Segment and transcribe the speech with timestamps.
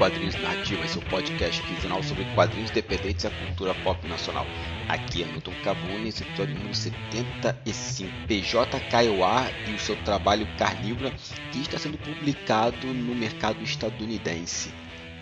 [0.00, 4.46] Quadrinhos Narrativas, seu podcast quinzenal sobre quadrinhos independentes e a cultura pop nacional.
[4.88, 8.10] Aqui é Milton Cabuni, esse episódio número 75.
[8.26, 11.10] PJ Kaiowá e o seu trabalho Carnívora,
[11.52, 14.72] que está sendo publicado no mercado estadunidense.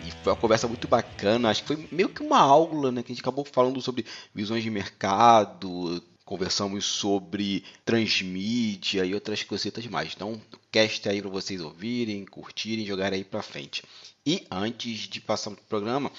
[0.07, 3.03] E foi uma conversa muito bacana, acho que foi meio que uma aula, né?
[3.03, 9.85] Que a gente acabou falando sobre visões de mercado, conversamos sobre transmídia e outras cositas
[9.87, 10.13] mais.
[10.15, 13.83] Então, o cast aí para vocês ouvirem, curtirem, jogar aí para frente.
[14.29, 16.11] E antes de passar para o programa,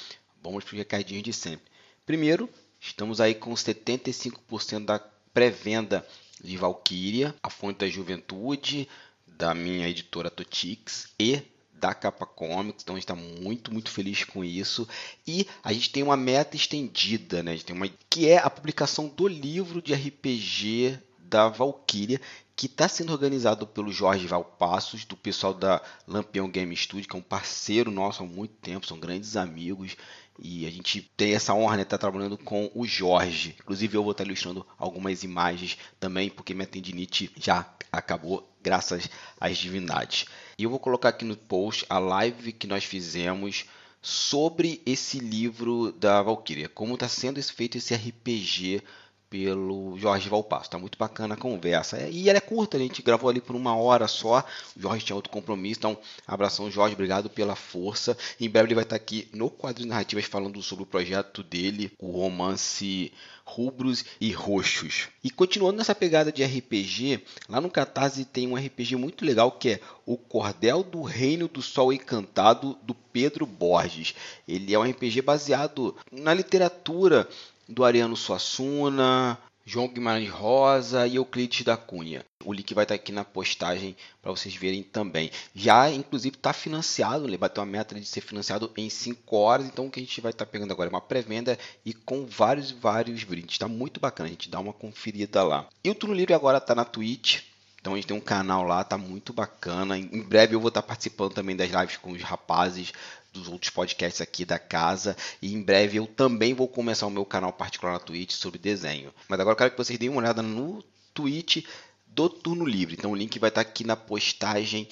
[0.42, 1.70] vamos para os recadinhos de sempre.
[2.05, 2.50] Primeiro,
[2.80, 4.98] estamos aí com 75% da
[5.33, 6.05] pré-venda
[6.42, 8.88] de Valkyria, a fonte da juventude,
[9.28, 11.41] da minha editora Totix e
[11.73, 14.88] da Capa Comics, então a gente está muito, muito feliz com isso.
[15.24, 17.52] E a gente tem uma meta estendida, né?
[17.52, 22.20] A gente tem uma que é a publicação do livro de RPG da Valkyria,
[22.61, 27.19] que está sendo organizado pelo Jorge Valpassos, do pessoal da Lampião Game Studio, que é
[27.19, 29.97] um parceiro nosso há muito tempo, são grandes amigos.
[30.39, 33.56] E a gente tem essa honra de né, estar tá trabalhando com o Jorge.
[33.58, 39.08] Inclusive eu vou estar ilustrando algumas imagens também, porque minha tendinite já acabou graças
[39.41, 40.27] às divindades.
[40.58, 43.64] E eu vou colocar aqui no post a live que nós fizemos
[44.02, 48.83] sobre esse livro da Valkyria, como está sendo feito esse RPG
[49.31, 50.64] pelo Jorge Valpasso.
[50.64, 52.09] Está muito bacana a conversa.
[52.11, 54.45] E ela é curta, a gente gravou ali por uma hora só.
[54.77, 58.19] O Jorge tinha outro compromisso, então abração, Jorge, obrigado pela força.
[58.41, 61.92] Em breve ele vai estar aqui no quadro de narrativas falando sobre o projeto dele,
[61.98, 63.12] o romance
[63.51, 65.08] Rubros e Roxos.
[65.25, 69.70] E continuando nessa pegada de RPG, lá no Catarse tem um RPG muito legal que
[69.70, 74.14] é O Cordel do Reino do Sol Encantado, do Pedro Borges.
[74.47, 77.28] Ele é um RPG baseado na literatura
[77.71, 82.25] do Ariano Suassuna, João Guimarães Rosa e Euclides da Cunha.
[82.45, 85.31] O link vai estar aqui na postagem para vocês verem também.
[85.55, 89.67] Já, inclusive, está financiado, ele bateu a meta de ser financiado em 5 horas.
[89.67, 92.73] Então, o que a gente vai estar pegando agora é uma pré-venda e com vários,
[92.73, 93.53] vários brindes.
[93.53, 95.69] Está muito bacana, a gente dá uma conferida lá.
[95.85, 97.42] E o Turno Livre agora está na Twitch.
[97.80, 99.97] Então a gente tem um canal lá, tá muito bacana.
[99.97, 102.92] Em breve eu vou estar participando também das lives com os rapazes
[103.33, 105.17] dos outros podcasts aqui da casa.
[105.41, 109.13] E em breve eu também vou começar o meu canal particular na Twitch sobre desenho.
[109.29, 110.83] Mas agora eu quero que vocês deem uma olhada no
[111.14, 111.64] Twitch
[112.07, 112.96] do Turno Livre.
[112.98, 114.89] Então o link vai estar aqui na postagem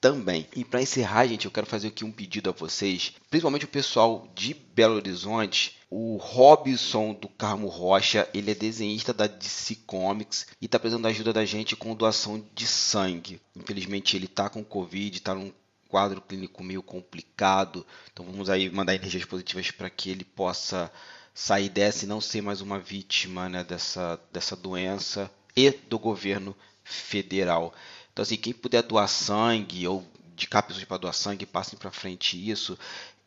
[0.00, 0.46] também.
[0.54, 4.28] E para encerrar, gente, eu quero fazer aqui um pedido a vocês, principalmente o pessoal
[4.34, 5.76] de Belo Horizonte.
[5.90, 11.08] O Robson do Carmo Rocha, ele é desenhista da DC Comics e está precisando da
[11.08, 13.40] ajuda da gente com doação de sangue.
[13.56, 15.50] Infelizmente ele está com Covid, está num
[15.88, 17.86] quadro clínico meio complicado.
[18.12, 20.92] Então vamos aí mandar energias positivas para que ele possa
[21.34, 26.54] sair dessa e não ser mais uma vítima né, dessa, dessa doença e do governo
[26.84, 27.74] federal.
[28.12, 32.36] Então assim, quem puder doar sangue ou indicar pessoas para doar sangue, passem para frente
[32.50, 32.78] isso.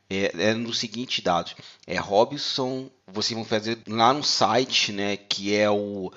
[0.09, 1.55] É, é no seguinte dados.
[1.88, 6.11] É Robson, vocês vão fazer lá no site, né, que é o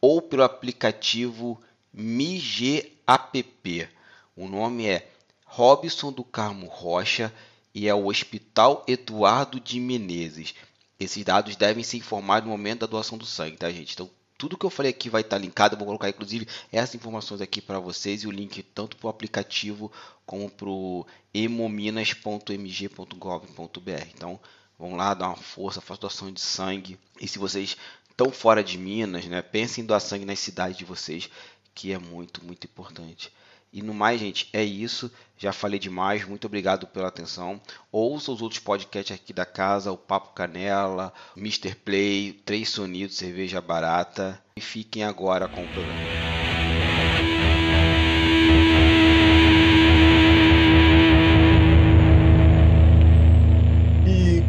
[0.00, 1.60] ou pelo aplicativo
[1.92, 3.88] MIGAPP.
[4.36, 5.08] O nome é
[5.44, 7.34] Robson do Carmo Rocha
[7.74, 10.54] e é o Hospital Eduardo de Menezes.
[11.00, 13.94] Esses dados devem ser informados no momento da doação do sangue, tá, gente?
[13.94, 15.74] Então, tudo que eu falei aqui vai estar linkado.
[15.74, 19.10] Eu vou colocar, inclusive, essas informações aqui para vocês e o link tanto para o
[19.10, 19.90] aplicativo
[20.24, 21.04] como para o
[21.34, 24.06] emominas.mg.gov.br.
[24.14, 24.38] Então,
[24.78, 26.96] vão lá, dar uma força, faça doação de sangue.
[27.20, 27.76] E se vocês
[28.08, 31.28] estão fora de Minas, né, pensem em doar sangue nas cidades de vocês,
[31.74, 33.32] que é muito, muito importante.
[33.72, 35.10] E no mais, gente, é isso.
[35.36, 36.26] Já falei demais.
[36.26, 37.60] Muito obrigado pela atenção.
[37.92, 41.74] Ouça os outros podcasts aqui da casa: o Papo Canela, Mr.
[41.74, 44.42] Play, Três Sonidos, Cerveja Barata.
[44.56, 46.28] E fiquem agora com o programa.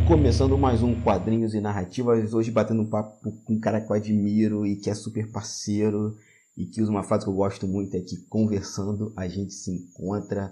[0.08, 3.96] Começando mais um Quadrinhos e Narrativas, hoje batendo um papo com um cara que eu
[3.96, 6.18] admiro e que é super parceiro
[6.60, 9.72] e que usa uma frase que eu gosto muito é que conversando a gente se
[9.72, 10.52] encontra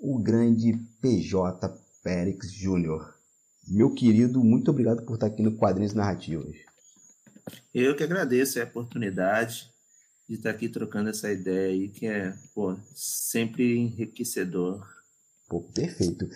[0.00, 1.68] o grande PJ
[2.02, 3.14] Périx Júnior.
[3.68, 6.56] Meu querido, muito obrigado por estar aqui no Quadrinhos Narrativas.
[7.72, 9.70] Eu que agradeço a oportunidade
[10.28, 14.84] de estar aqui trocando essa ideia aí, que é pô, sempre enriquecedor.
[15.48, 16.28] Pô, perfeito.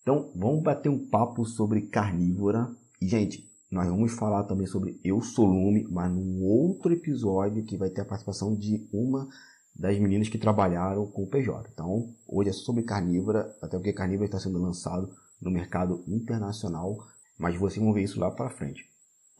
[0.00, 2.74] Então, vamos bater um papo sobre carnívora.
[3.00, 7.78] E, gente, nós vamos falar também sobre Eu Sou Lume, mas num outro episódio que
[7.78, 9.26] vai ter a participação de uma
[9.74, 11.70] das meninas que trabalharam com o PJ.
[11.72, 15.10] Então, hoje é sobre carnívora, até porque carnívora está sendo lançado
[15.40, 16.98] no mercado internacional,
[17.38, 18.84] mas vocês vão ver isso lá para frente.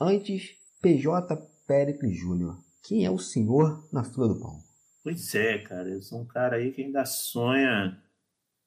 [0.00, 1.36] Antes, PJ
[1.66, 2.56] Pericles Júnior.
[2.82, 4.62] quem é o senhor na fila do pão?
[5.04, 8.02] Pois é, cara, eu sou um cara aí que ainda sonha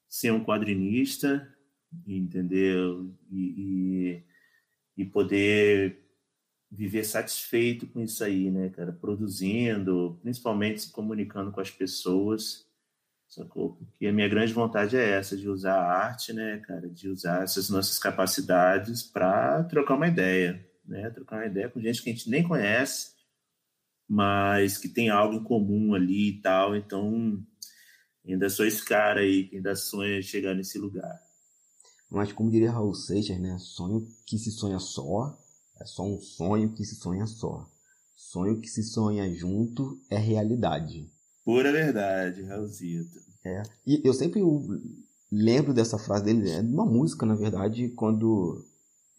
[0.08, 1.52] ser um quadrinista,
[2.06, 3.12] entendeu?
[3.32, 4.24] E, e,
[4.98, 6.06] e poder
[6.72, 8.92] viver satisfeito com isso aí, né, cara?
[8.92, 12.66] Produzindo, principalmente se comunicando com as pessoas,
[13.28, 13.76] sacou?
[13.76, 16.90] Porque a minha grande vontade é essa, de usar a arte, né, cara?
[16.90, 21.10] De usar essas nossas capacidades para trocar uma ideia, né?
[21.10, 23.14] Trocar uma ideia com gente que a gente nem conhece,
[24.08, 26.76] mas que tem algo em comum ali e tal.
[26.76, 27.44] Então,
[28.26, 31.25] ainda sou esse cara aí que ainda sonha chegar nesse lugar.
[32.10, 33.57] Mas como diria Raul Seixas, né?
[33.60, 35.38] Sonho que se sonha só
[35.80, 37.69] é só um sonho que se sonha só.
[38.16, 41.12] Sonho que se sonha junto é realidade.
[41.44, 43.19] Pura verdade, Raulzito.
[43.44, 43.63] É.
[43.86, 44.42] E eu sempre
[45.31, 48.66] lembro dessa frase dele, é uma música, na verdade, quando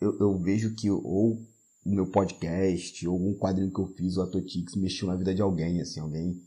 [0.01, 1.47] eu, eu vejo que ou
[1.85, 5.43] o meu podcast, ou algum quadrinho que eu fiz, o Atotix, mexeu na vida de
[5.43, 6.43] alguém, assim, alguém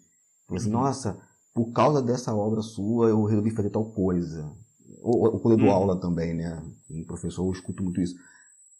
[0.45, 0.81] falou assim, uhum.
[0.81, 1.18] nossa,
[1.53, 4.51] por causa dessa obra sua, eu resolvi fazer tal coisa.
[5.01, 5.72] Ou o poder do uhum.
[5.72, 6.62] aula também, né?
[6.90, 8.16] Um professor, eu escuto muito isso.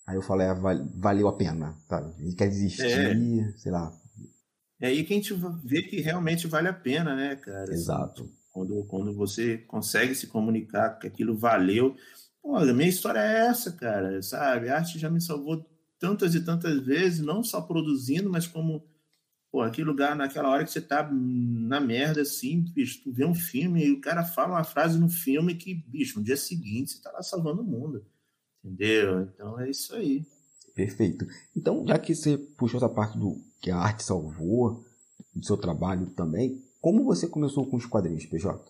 [0.06, 0.57] Aí eu falei, ah,
[0.95, 2.12] valeu a pena, sabe?
[2.19, 3.54] Ele quer desistir, é.
[3.57, 3.94] sei lá.
[4.81, 5.33] É aí que a gente
[5.63, 7.71] vê que realmente vale a pena, né, cara?
[7.71, 8.24] Exato.
[8.24, 11.95] Assim, quando, quando você consegue se comunicar que aquilo valeu.
[12.42, 14.69] Pô, a minha história é essa, cara, sabe?
[14.69, 15.65] A arte já me salvou
[16.00, 18.83] tantas e tantas vezes, não só produzindo, mas como
[19.51, 23.36] pô, aquele lugar, naquela hora que você tá na merda, assim, bicho, tu vê um
[23.36, 27.01] filme e o cara fala uma frase no filme que, bicho, no dia seguinte você
[27.01, 28.06] tá lá salvando o mundo.
[28.63, 29.22] Entendeu?
[29.22, 30.25] Então é isso aí.
[30.75, 31.25] Perfeito.
[31.56, 34.86] Então, já que você puxou essa parte do que a arte salvou,
[35.34, 38.63] do seu trabalho também, como você começou com os quadrinhos, PJ?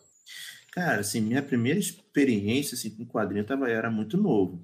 [0.72, 4.64] Cara, assim, minha primeira experiência assim, com quadrinho tava, era muito novo.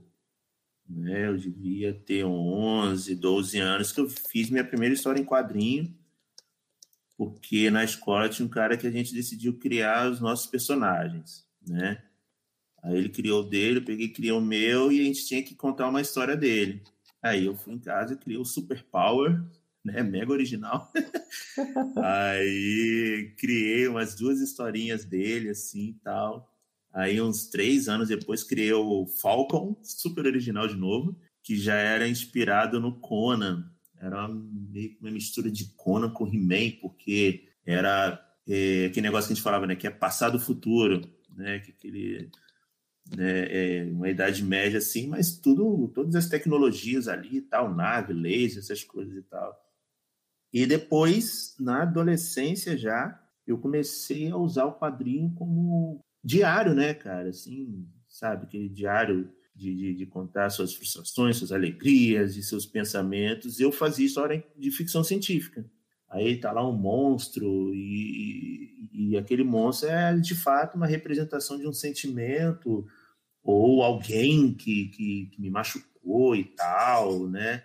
[0.87, 1.27] Né?
[1.27, 5.93] Eu devia ter 11, 12 anos que eu fiz minha primeira história em quadrinho,
[7.17, 12.01] porque na escola tinha um cara que a gente decidiu criar os nossos personagens, né?
[12.83, 15.55] Aí ele criou o dele, eu peguei criei o meu e a gente tinha que
[15.55, 16.83] contar uma história dele.
[17.21, 19.41] Aí eu fui em casa e criei o Super Power,
[19.83, 20.03] né?
[20.03, 20.91] Mega original.
[21.97, 26.51] Aí criei umas duas historinhas dele, assim e tal.
[26.95, 32.07] Aí, uns três anos depois, criei o Falcon, super original de novo, que já era
[32.07, 33.69] inspirado no Conan.
[34.05, 39.33] Era meio que uma mistura de Conan com He-Man, porque era é, aquele negócio que
[39.33, 39.75] a gente falava, né?
[39.75, 41.01] Que é passado futuro,
[41.35, 41.59] né?
[41.59, 42.29] Que aquele
[43.15, 48.13] né, é uma idade média assim, mas tudo, todas as tecnologias ali e tal, nave,
[48.13, 49.55] laser, essas coisas e tal.
[50.51, 57.29] E depois, na adolescência já, eu comecei a usar o quadrinho como diário, né, cara?
[57.29, 63.59] Assim, sabe, aquele diário de, de, de, contar suas frustrações, suas alegrias e seus pensamentos.
[63.59, 65.65] Eu fazia história de ficção científica.
[66.09, 71.57] Aí tá lá um monstro e, e, e, aquele monstro é de fato uma representação
[71.57, 72.85] de um sentimento
[73.43, 77.63] ou alguém que, que, que me machucou e tal, né?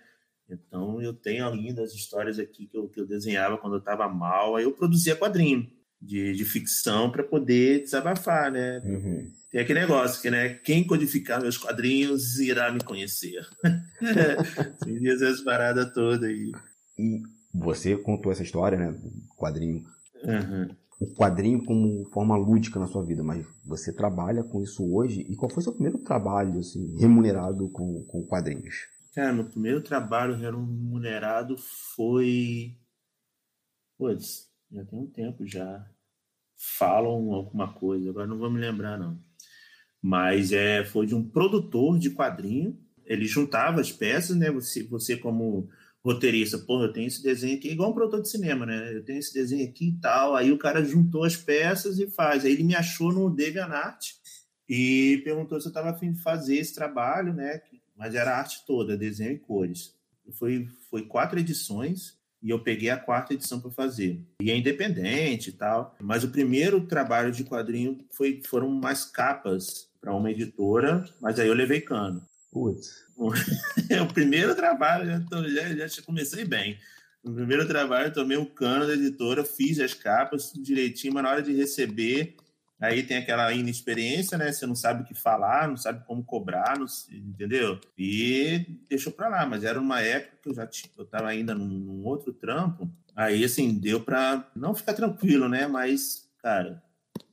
[0.49, 4.09] Então eu tenho ainda as histórias aqui que eu, que eu desenhava quando eu estava
[4.09, 4.57] mal.
[4.57, 5.71] Aí eu produzia quadrinho
[6.01, 8.81] de, de ficção para poder desabafar, né?
[8.85, 9.33] Uhum.
[9.51, 10.55] Tem aquele negócio que, né?
[10.55, 13.45] Quem codificar meus quadrinhos irá me conhecer.
[14.85, 16.53] Tem essas paradas todas aí.
[16.97, 17.21] E
[17.53, 18.93] você contou essa história, né?
[18.93, 19.83] Do quadrinho.
[20.23, 20.77] Uhum.
[21.01, 25.23] O quadrinho como forma lúdica na sua vida, mas você trabalha com isso hoje.
[25.29, 28.87] E qual foi o seu primeiro trabalho, assim, remunerado com, com quadrinhos?
[29.13, 31.57] Cara, meu primeiro trabalho remunerado
[31.97, 32.77] foi.
[33.99, 35.85] Putz, já tem um tempo já.
[36.57, 39.19] Falam alguma coisa, agora não vou me lembrar, não.
[40.03, 42.79] Mas é, foi de um produtor de quadrinho.
[43.05, 44.51] Ele juntava as peças, né?
[44.51, 45.69] Você, você como
[46.03, 48.97] roteirista, pô, eu tenho esse desenho aqui, igual um produtor de cinema, né?
[48.97, 50.35] Eu tenho esse desenho aqui e tal.
[50.35, 52.45] Aí o cara juntou as peças e faz.
[52.45, 54.13] Aí ele me achou no DeviantArt
[54.69, 57.61] e perguntou se eu estava afim de fazer esse trabalho, né?
[57.97, 59.95] Mas era arte toda, desenho e cores.
[60.33, 64.25] Foi, foi quatro edições e eu peguei a quarta edição para fazer.
[64.41, 65.95] E é independente e tal.
[66.01, 71.49] Mas o primeiro trabalho de quadrinho foi, foram mais capas para uma editora, mas aí
[71.49, 72.23] eu levei cano.
[72.51, 73.05] Putz.
[73.17, 76.79] o primeiro trabalho, já, já, já comecei bem.
[77.23, 81.31] No primeiro trabalho, eu tomei um cano da editora, fiz as capas direitinho, mas na
[81.31, 82.35] hora de receber,
[82.81, 84.51] Aí tem aquela inexperiência, né?
[84.51, 87.79] Você não sabe o que falar, não sabe como cobrar, não, entendeu?
[87.97, 89.45] E deixou para lá.
[89.45, 90.67] Mas era uma época que eu já
[90.97, 92.91] eu estava ainda num, num, outro trampo.
[93.15, 95.67] Aí, assim, deu para não ficar tranquilo, né?
[95.67, 96.90] Mas, cara, o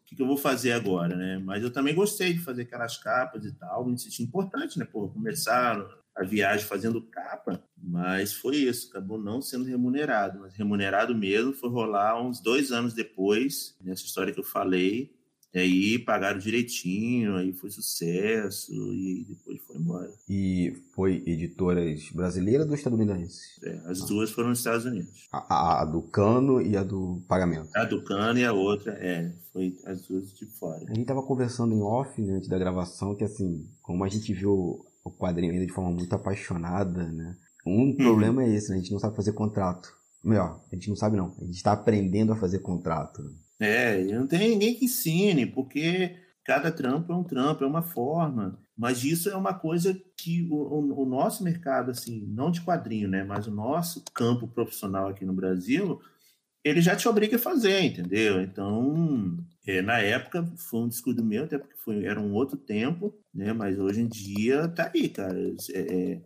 [0.08, 1.38] que, que, eu vou fazer agora, né?
[1.38, 3.86] Mas eu também gostei de fazer aquelas capas e tal.
[3.86, 4.86] Me senti importante, né?
[4.86, 5.86] Pô, começar
[6.16, 10.40] a viagem fazendo capa, Mas foi isso, acabou não sendo remunerado.
[10.40, 15.14] Mas remunerado mesmo foi rolar uns dois anos depois, nessa história que eu falei,
[15.54, 20.12] e aí pagaram direitinho, aí foi sucesso e depois foi embora.
[20.30, 23.42] E foi editoras brasileiras ou estadunidenses?
[23.63, 25.27] É, as duas foram nos Estados Unidos.
[25.32, 27.70] A, a, a, do Cano e a do Pagamento?
[27.75, 30.84] A do Cano e a outra, é, foi as duas de fora.
[30.88, 34.34] A gente tava conversando em off, né, antes da gravação, que assim, como a gente
[34.34, 37.36] viu o quadrinho ainda de forma muito apaixonada, né?
[37.66, 37.96] Um hum.
[37.96, 38.75] problema é esse, né?
[38.75, 39.89] A gente não sabe fazer contrato.
[40.24, 41.34] Melhor, a gente não sabe não.
[41.39, 43.22] A gente está aprendendo a fazer contrato.
[43.60, 48.60] É, não tem ninguém que ensine, porque cada trampo é um trampo, é uma forma.
[48.78, 53.24] Mas isso é uma coisa que o, o, nosso mercado, assim, não de quadrinho, né?
[53.24, 56.00] Mas o nosso campo profissional aqui no Brasil,
[56.64, 58.42] ele já te obriga a fazer, entendeu?
[58.42, 63.14] Então, é, na época foi um descuido meu, até porque foi, era um outro tempo,
[63.34, 63.52] né?
[63.52, 65.38] Mas hoje em dia tá aí, cara.
[65.74, 66.22] É, é,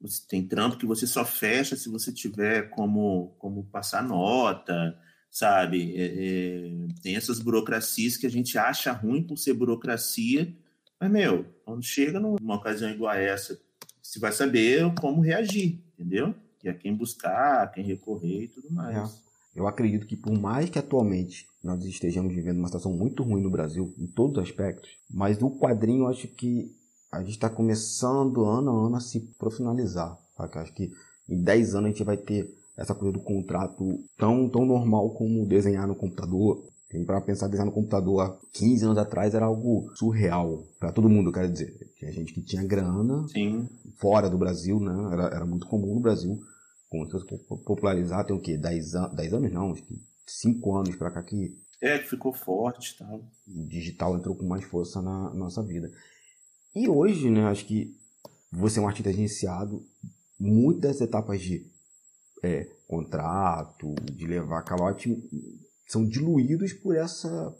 [0.00, 4.96] você tem trampo que você só fecha se você tiver como, como passar nota,
[5.36, 5.94] sabe?
[5.94, 6.70] É, é,
[7.02, 10.50] tem essas burocracias que a gente acha ruim por ser burocracia,
[10.98, 13.60] mas, meu, quando chega numa ocasião igual a essa,
[14.02, 16.34] você vai saber como reagir, entendeu?
[16.64, 18.96] E a quem buscar, a quem recorrer e tudo mais.
[18.96, 19.26] É.
[19.54, 23.50] Eu acredito que por mais que atualmente nós estejamos vivendo uma situação muito ruim no
[23.50, 26.74] Brasil, em todos os aspectos, mas o quadrinho eu acho que
[27.12, 30.18] a gente está começando ano a ano a se profissionalizar.
[30.34, 30.58] Sabe?
[30.58, 30.90] Acho que
[31.28, 35.46] em 10 anos a gente vai ter essa coisa do contrato tão, tão normal como
[35.46, 36.64] desenhar no computador.
[37.04, 41.32] Para pensar desenhar no computador há 15 anos atrás era algo surreal para todo mundo,
[41.32, 41.74] quero dizer.
[41.98, 43.68] Tinha gente que tinha grana Sim.
[43.96, 45.12] fora do Brasil, né?
[45.12, 46.38] Era, era muito comum no Brasil.
[46.88, 48.56] Começou a popularizar, tem o quê?
[48.56, 51.58] 10, an 10 anos não, acho que 5 anos para cá que.
[51.82, 53.20] É, que ficou forte tal.
[53.46, 55.90] O digital entrou com mais força na, na nossa vida.
[56.74, 57.94] E hoje, né, acho que
[58.50, 59.84] você é um artista agenciado,
[60.38, 61.66] muitas etapas de
[62.42, 65.16] é, contrato, de levar calote,
[65.88, 67.54] são diluídos por essa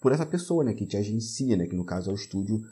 [0.00, 2.62] por essa pessoa, né, que te agencia, né, que no caso é o estúdio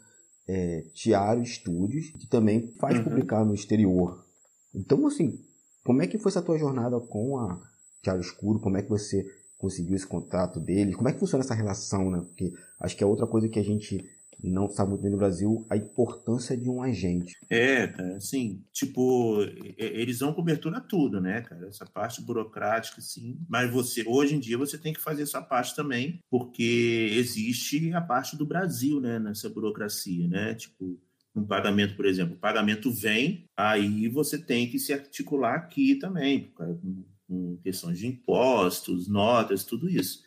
[0.48, 3.04] é, Tiaro Studios, que também faz uhum.
[3.04, 4.24] publicar no exterior.
[4.72, 5.36] Então, assim,
[5.84, 7.60] como é que foi essa tua jornada com a
[8.02, 8.60] Tiaro Escuro?
[8.60, 9.26] Como é que você
[9.58, 10.94] conseguiu esse contato dele?
[10.94, 12.20] Como é que funciona essa relação, né?
[12.20, 14.04] Porque acho que é outra coisa que a gente
[14.42, 17.34] não sabe muito bem no Brasil a importância de um agente.
[17.48, 19.42] É, cara, assim, tipo,
[19.76, 21.66] eles dão cobertura a tudo, né, cara?
[21.68, 23.38] Essa parte burocrática, sim.
[23.48, 28.00] Mas você, hoje em dia, você tem que fazer essa parte também, porque existe a
[28.00, 30.54] parte do Brasil, né, nessa burocracia, né?
[30.54, 30.98] Tipo,
[31.34, 36.50] um pagamento, por exemplo, o pagamento vem, aí você tem que se articular aqui também,
[36.54, 40.25] com, com questões de impostos, notas, tudo isso.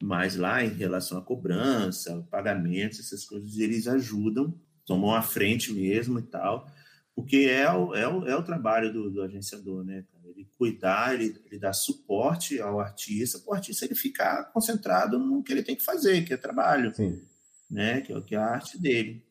[0.00, 4.54] Mas lá, em relação à cobrança, pagamentos, essas coisas, eles ajudam,
[4.86, 6.70] tomam a frente mesmo e tal,
[7.14, 10.04] porque é o, é o, é o trabalho do, do agenciador, né?
[10.24, 15.42] Ele cuidar, ele, ele dar suporte ao artista, para o artista ele ficar concentrado no
[15.42, 17.20] que ele tem que fazer, que é trabalho, Sim.
[17.68, 18.02] né?
[18.02, 19.26] Que é, que é a arte dele.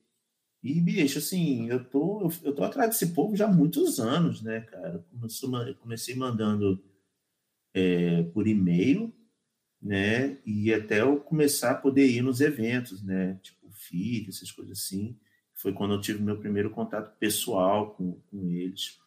[0.62, 4.42] E, bicho, assim, eu tô, eu, eu tô atrás desse povo já há muitos anos,
[4.42, 5.06] né, cara?
[5.14, 6.84] Eu comecei mandando
[7.74, 9.14] é, por e-mail,
[9.88, 10.38] né?
[10.46, 13.39] E até eu começar a poder ir nos eventos, né?
[13.41, 15.17] Tipo FIC, essas coisas assim.
[15.56, 19.00] Foi quando eu tive meu primeiro contato pessoal com, com eles.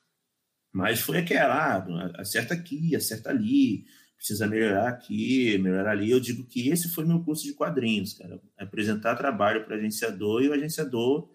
[0.73, 3.85] Mas foi aquela, ah, acerta aqui, acerta ali,
[4.17, 6.11] precisa melhorar aqui, melhorar ali.
[6.11, 8.41] Eu digo que esse foi meu curso de quadrinhos, cara.
[8.57, 11.29] Apresentar trabalho para o agenciador e o agenciador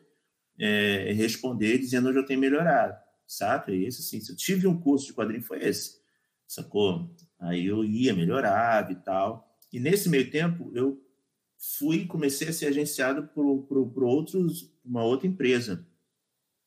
[0.58, 2.98] é, responder dizendo onde eu tenho melhorado,
[3.28, 3.72] saca?
[3.72, 6.00] Esse, assim, se eu tive um curso de quadrinho, foi esse,
[6.48, 7.14] sacou?
[7.46, 9.56] Aí eu ia, melhorava e tal.
[9.72, 11.02] E nesse meio tempo, eu
[11.78, 15.86] fui comecei a ser agenciado por, por, por outros, uma outra empresa.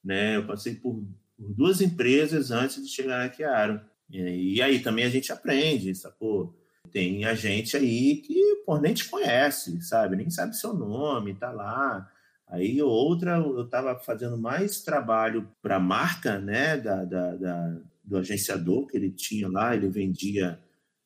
[0.02, 0.36] Né?
[0.36, 1.04] Eu passei por,
[1.36, 3.80] por duas empresas antes de chegar na Chiaro.
[4.10, 6.56] E, e aí também a gente aprende, sacou?
[6.90, 10.16] Tem a gente aí que pô, nem te conhece, sabe?
[10.16, 12.10] Nem sabe seu nome, tá lá.
[12.46, 18.16] Aí outra, eu estava fazendo mais trabalho para a marca, né, da, da, da, do
[18.16, 20.58] agenciador que ele tinha lá, ele vendia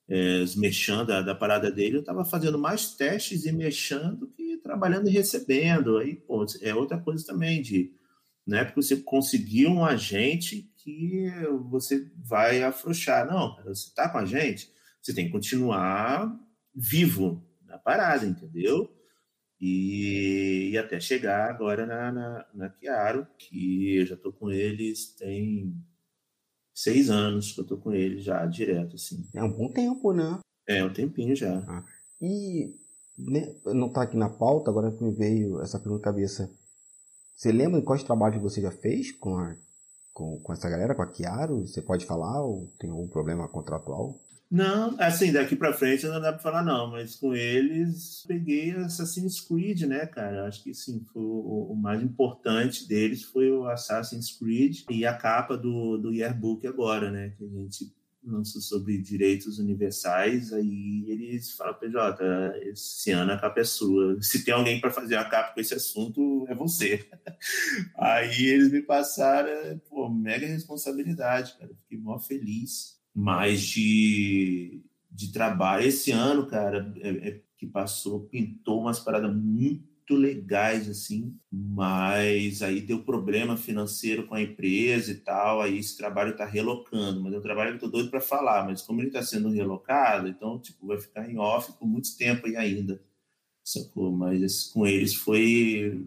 [0.08, 5.08] é, mexendo da, da, parada dele, eu estava fazendo mais testes e mexendo que trabalhando
[5.08, 5.98] e recebendo.
[5.98, 7.92] Aí, pô, é outra coisa também de,
[8.46, 11.30] né, porque você conseguiu um agente que
[11.70, 13.26] você vai afrouxar.
[13.26, 16.34] Não, você está com a gente, você tem que continuar
[16.74, 18.90] vivo na parada, entendeu?
[19.60, 25.14] E, e até chegar agora na, na, na Chiaro, que eu já estou com eles
[25.14, 25.72] tem
[26.74, 29.26] seis anos que eu tô com eles já direto, assim.
[29.34, 30.38] É um bom tempo, né?
[30.66, 31.58] É, um tempinho já.
[31.68, 31.84] Ah.
[32.20, 32.74] E
[33.18, 36.50] né, não tá aqui na pauta, agora que me veio essa pergunta na cabeça.
[37.36, 39.56] Você lembra de quais trabalhos você já fez com a
[40.12, 41.66] com, com essa galera, com a Chiaro?
[41.66, 44.20] Você pode falar ou tem algum problema contratual?
[44.52, 49.40] Não, assim, daqui pra frente não dá pra falar não, mas com eles peguei Assassin's
[49.40, 50.46] Creed, né, cara?
[50.46, 55.16] Acho que sim, foi o, o, mais importante deles foi o Assassin's Creed e a
[55.16, 57.30] capa do, do Yearbook agora, né?
[57.30, 62.22] Que a gente lançou sobre direitos universais, aí eles falam, PJ,
[62.64, 64.20] esse ano a capa é sua.
[64.20, 67.08] Se tem alguém para fazer a capa com esse assunto, é você.
[67.96, 71.72] aí eles me passaram, pô, mega responsabilidade, cara.
[71.84, 75.86] Fiquei mó feliz mais de, de trabalho.
[75.86, 82.80] Esse ano, cara, é, é, que passou, pintou umas paradas muito legais, assim, mas aí
[82.80, 87.38] deu problema financeiro com a empresa e tal, aí esse trabalho está relocando, mas é
[87.38, 90.58] um trabalho que eu tô doido para falar, mas como ele está sendo relocado, então,
[90.58, 93.00] tipo, vai ficar em off por muito tempo aí ainda,
[93.64, 94.10] sacou?
[94.10, 96.04] Mas com eles foi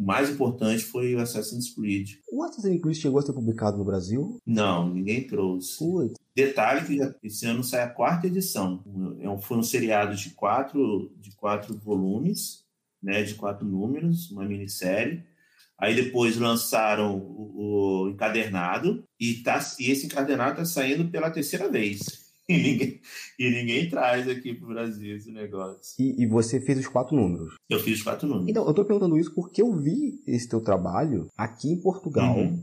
[0.00, 2.12] o mais importante foi o Assassin's Creed.
[2.32, 4.38] O Assassin's Creed chegou a ser publicado no Brasil?
[4.46, 5.78] Não, ninguém trouxe.
[5.78, 6.14] Putz.
[6.46, 8.82] Detalhe que esse ano sai a quarta edição.
[9.20, 12.64] É foi um seriado de quatro, de quatro volumes,
[13.02, 15.24] né, de quatro números, uma minissérie.
[15.78, 21.68] Aí depois lançaram o, o encadernado e, tá, e esse encadernado está saindo pela terceira
[21.68, 22.00] vez.
[22.50, 23.00] E ninguém,
[23.38, 25.94] e ninguém traz aqui para o Brasil esse negócio.
[26.00, 27.54] E, e, você fez os quatro números?
[27.68, 28.48] Eu fiz os quatro números.
[28.48, 32.36] Então, eu estou perguntando isso porque eu vi esse teu trabalho aqui em Portugal.
[32.36, 32.60] Uhum.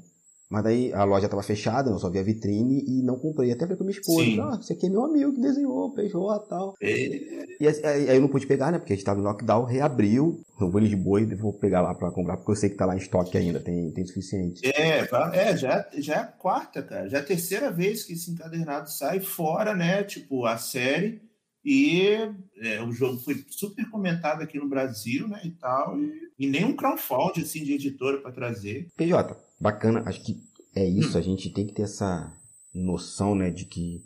[0.50, 3.51] Mas daí a loja estava fechada, eu só vi a vitrine e não comprei.
[3.51, 4.39] Até falei com minha esposa, Sim.
[4.39, 6.74] ah, esse aqui é meu amigo que desenhou, fechou e tal.
[6.82, 7.48] É...
[7.60, 8.77] E aí, eu não pude pegar, né?
[8.80, 10.42] Porque a gente estava no lockdown, reabriu.
[10.60, 12.86] Eu vou em Lisboa e vou pegar lá para comprar, porque eu sei que tá
[12.86, 14.62] lá em estoque ainda, tem, tem suficiente.
[14.66, 17.10] É, é já, já é a quarta, cara.
[17.10, 20.04] Já é a terceira vez que esse encadernado sai fora, né?
[20.04, 21.22] Tipo, a série.
[21.66, 22.08] E
[22.62, 25.41] é, o jogo foi super comentado aqui no Brasil, né?
[25.43, 26.00] E tal.
[26.00, 28.88] E, e nem um crowdfunding assim, de editora para trazer.
[28.95, 30.04] PJ, bacana.
[30.06, 30.41] Acho que
[30.76, 31.17] é isso.
[31.17, 32.34] A gente tem que ter essa
[32.74, 34.04] noção, né, de que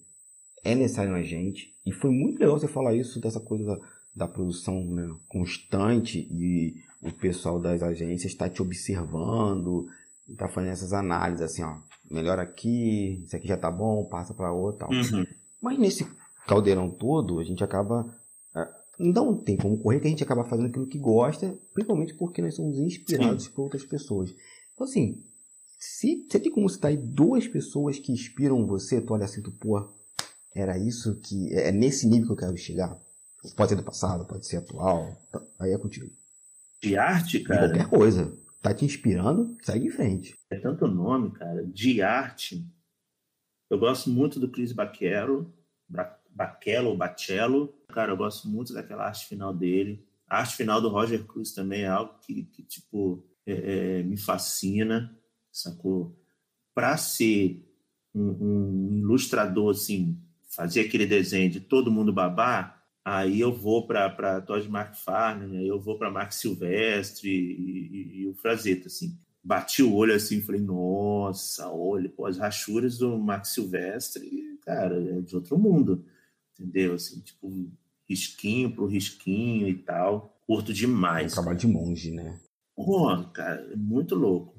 [0.64, 1.74] é necessário na gente.
[1.86, 3.80] E foi muito legal você falar isso dessa coisa da,
[4.16, 9.88] da produção né, constante e o pessoal das agências está te observando,
[10.30, 11.78] está fazendo essas análises assim, ó,
[12.10, 14.92] melhor aqui, isso aqui já tá bom, passa para outra, tal.
[14.92, 15.26] Uhum.
[15.62, 16.08] Mas nesse
[16.48, 18.06] caldeirão todo, a gente acaba
[18.56, 18.68] é,
[19.00, 22.56] não tem como correr que a gente acaba fazendo aquilo que gosta, principalmente porque nós
[22.56, 23.52] somos inspirados Sim.
[23.52, 24.34] por outras pessoas.
[24.74, 25.24] Então assim,
[25.82, 29.52] se você tem como citar aí duas pessoas que inspiram você, tu olha assim, tu,
[29.52, 29.92] pô,
[30.56, 31.52] era isso que.
[31.56, 32.96] É nesse nível que eu quero chegar.
[33.58, 35.18] Pode ser do passado, pode ser atual.
[35.32, 36.08] Tá, aí é contigo.
[36.80, 37.68] De arte, cara?
[37.68, 38.32] De qualquer coisa.
[38.62, 40.38] Tá te inspirando, segue em frente.
[40.52, 41.66] É tanto nome, cara.
[41.66, 42.64] De arte.
[43.68, 45.52] Eu gosto muito do Chris Baquero.
[46.30, 47.74] Baquelo ou Bacello.
[47.88, 50.06] Cara, eu gosto muito daquela arte final dele.
[50.28, 53.54] A arte final do Roger Cruz também é algo que, que tipo, é,
[54.00, 55.12] é, me fascina
[55.52, 56.18] sacou?
[56.74, 57.66] Para ser
[58.14, 60.18] um, um, ilustrador, assim,
[60.50, 65.80] fazer aquele desenho de todo mundo babar, aí eu vou para Todd McFarlane, aí eu
[65.80, 69.18] vou para Mark Silvestre e, e, e, o Frazetta, assim.
[69.44, 74.96] Bati o olho assim e falei, nossa, olha, pô, as rachuras do Mark Silvestre, cara,
[75.18, 76.06] é de outro mundo,
[76.54, 76.94] entendeu?
[76.94, 77.72] Assim, tipo,
[78.08, 80.38] risquinho pro risquinho e tal.
[80.46, 81.24] Curto demais.
[81.24, 82.40] É um trabalho de monge, né?
[82.76, 84.51] Pô, cara, é muito louco.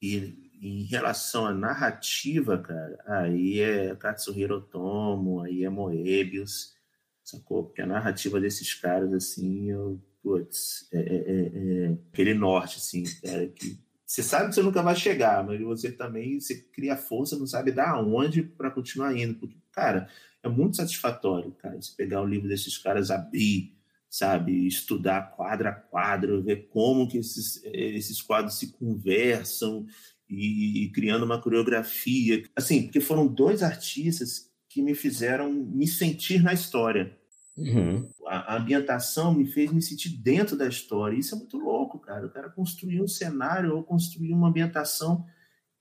[0.00, 6.74] E em relação à narrativa, cara, aí é Katsuhiro Otomo, aí é Moebius,
[7.22, 7.64] sacou?
[7.64, 13.04] Porque a narrativa desses caras, assim, eu, putz, é, é, é, é aquele norte, assim,
[13.22, 17.38] cara, que você sabe que você nunca vai chegar, mas você também você cria força,
[17.38, 20.08] não sabe dar onde para continuar indo, porque, cara,
[20.42, 23.77] é muito satisfatório, cara, você pegar o livro desses caras, abrir,
[24.10, 29.86] sabe, estudar quadro a quadro, ver como que esses, esses quadros se conversam
[30.28, 32.42] e, e criando uma coreografia.
[32.56, 37.16] Assim, porque foram dois artistas que me fizeram me sentir na história.
[37.56, 38.08] Uhum.
[38.26, 41.16] A, a, ambientação me fez me sentir dentro da história.
[41.16, 42.26] Isso é muito louco, cara.
[42.26, 45.26] O cara construir um cenário ou construir uma ambientação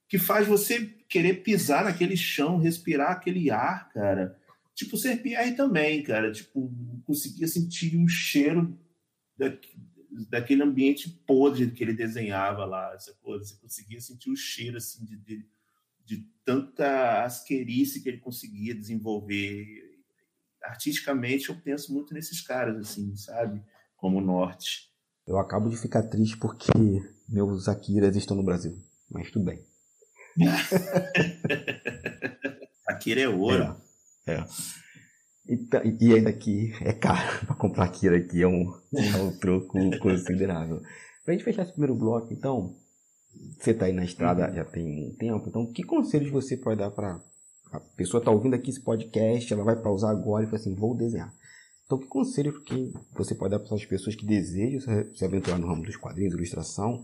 [0.09, 4.37] que faz você querer pisar naquele chão, respirar aquele ar, cara.
[4.77, 6.31] Tipo, ser Pierre também, cara.
[6.31, 6.71] Tipo,
[7.03, 8.79] conseguia sentir o cheiro
[9.35, 9.51] da,
[10.29, 15.03] daquele ambiente podre que ele desenhava lá, essa coisa, você conseguia sentir o cheiro assim
[15.03, 15.49] de, de,
[16.05, 19.65] de tanta asquerice que ele conseguia desenvolver.
[20.61, 23.63] Artisticamente, eu penso muito nesses caras, assim, sabe?
[23.95, 24.91] Como o Norte.
[25.25, 26.69] Eu acabo de ficar triste porque
[27.27, 29.65] meus Akiras estão no Brasil, mas tudo bem.
[32.87, 33.63] Akira é ouro.
[33.63, 33.87] É.
[34.27, 34.45] é.
[35.49, 39.77] Então, e ainda que é caro para comprar aquilo aqui, é um, é um troco
[39.99, 40.81] considerável.
[41.23, 42.75] Para a gente fechar esse primeiro bloco, então,
[43.57, 44.55] você está aí na estrada uhum.
[44.55, 47.21] já tem um tempo, então que conselhos você pode dar para
[47.71, 50.95] a pessoa está ouvindo aqui esse podcast, ela vai pausar agora e fala assim, vou
[50.95, 51.33] desenhar.
[51.85, 54.81] Então, que conselho que você pode dar para as pessoas que desejam
[55.15, 57.03] se aventurar no ramo dos quadrinhos, ilustração?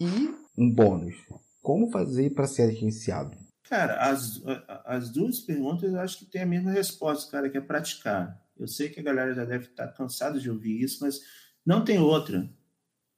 [0.00, 1.14] E um bônus,
[1.62, 3.36] como fazer para ser agenciado?
[3.64, 4.42] Cara, as,
[4.84, 8.40] as duas perguntas eu acho que tem a mesma resposta, cara, que é praticar.
[8.58, 11.20] Eu sei que a galera já deve estar cansada de ouvir isso, mas
[11.64, 12.48] não tem outra.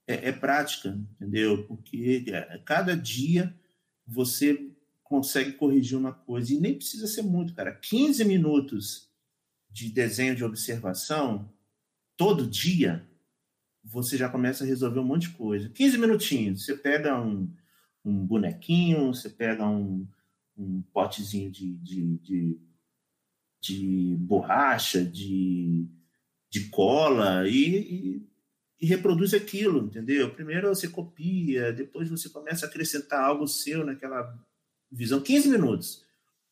[0.07, 1.67] É, é prática, entendeu?
[1.67, 3.55] Porque é, cada dia
[4.07, 4.71] você
[5.03, 6.53] consegue corrigir uma coisa.
[6.53, 7.73] E nem precisa ser muito, cara.
[7.75, 9.11] 15 minutos
[9.69, 11.53] de desenho de observação,
[12.17, 13.07] todo dia,
[13.85, 15.69] você já começa a resolver um monte de coisa.
[15.69, 17.53] 15 minutinhos, você pega um,
[18.05, 20.07] um bonequinho, você pega um,
[20.57, 22.61] um potezinho de, de, de,
[23.61, 25.87] de borracha, de,
[26.51, 28.29] de cola e, e,
[28.81, 30.33] e, reproduz aquilo, entendeu?
[30.35, 34.35] Primeiro você copia, depois você começa a acrescentar algo seu naquela
[34.91, 35.21] visão.
[35.21, 36.05] 15 minutos,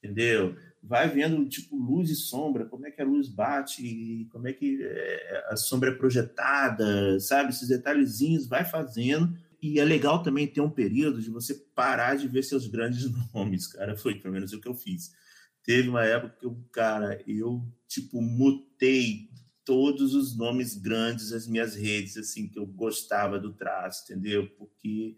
[0.03, 0.57] entendeu?
[0.83, 4.83] Vai vendo, tipo, luz e sombra, como é que a luz bate, como é que
[4.83, 7.51] é, a sombra é projetada, sabe?
[7.51, 12.29] Esses detalhezinhos, vai fazendo e é legal também ter um período de você parar de
[12.29, 13.97] ver seus grandes nomes, cara.
[13.97, 15.11] Foi pelo menos o que eu fiz.
[15.63, 19.31] Teve uma época que eu, cara, eu, tipo, mutei
[19.65, 24.47] todos os nomes grandes das minhas redes, assim, que eu gostava do traço, entendeu?
[24.59, 25.17] Porque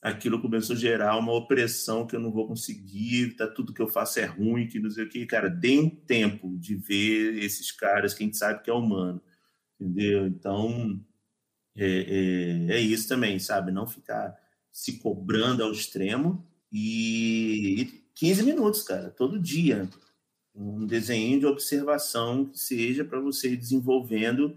[0.00, 3.88] aquilo começou a gerar uma opressão que eu não vou conseguir, tá, tudo que eu
[3.88, 5.26] faço é ruim, que não sei o que.
[5.26, 9.20] Cara, dê um tempo de ver esses caras que a gente sabe que é humano,
[9.78, 10.26] entendeu?
[10.26, 10.98] Então,
[11.76, 13.72] é, é, é, isso também, sabe?
[13.72, 14.36] Não ficar
[14.72, 17.84] se cobrando ao extremo e, e
[18.14, 19.88] 15 minutos, cara, todo dia.
[20.54, 24.56] Um desenho de observação que seja para você ir desenvolvendo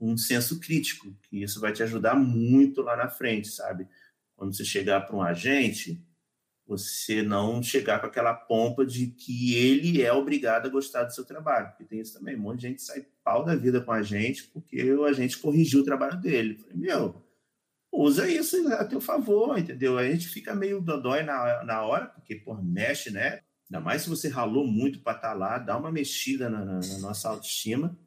[0.00, 3.88] um senso crítico, que isso vai te ajudar muito lá na frente, sabe?
[4.36, 6.00] Quando você chegar para um agente,
[6.68, 11.24] você não chegar com aquela pompa de que ele é obrigado a gostar do seu
[11.24, 11.68] trabalho.
[11.68, 14.44] Porque tem isso também, um monte de gente sai pau da vida com a gente
[14.48, 16.58] porque o agente corrigiu o trabalho dele.
[16.58, 17.24] falei, meu,
[17.90, 19.96] usa isso a teu favor, entendeu?
[19.96, 23.40] A gente fica meio dodói na, na hora, porque, pô, mexe, né?
[23.70, 26.80] Ainda mais se você ralou muito para estar tá lá, dá uma mexida na, na,
[26.80, 27.98] na nossa autoestima.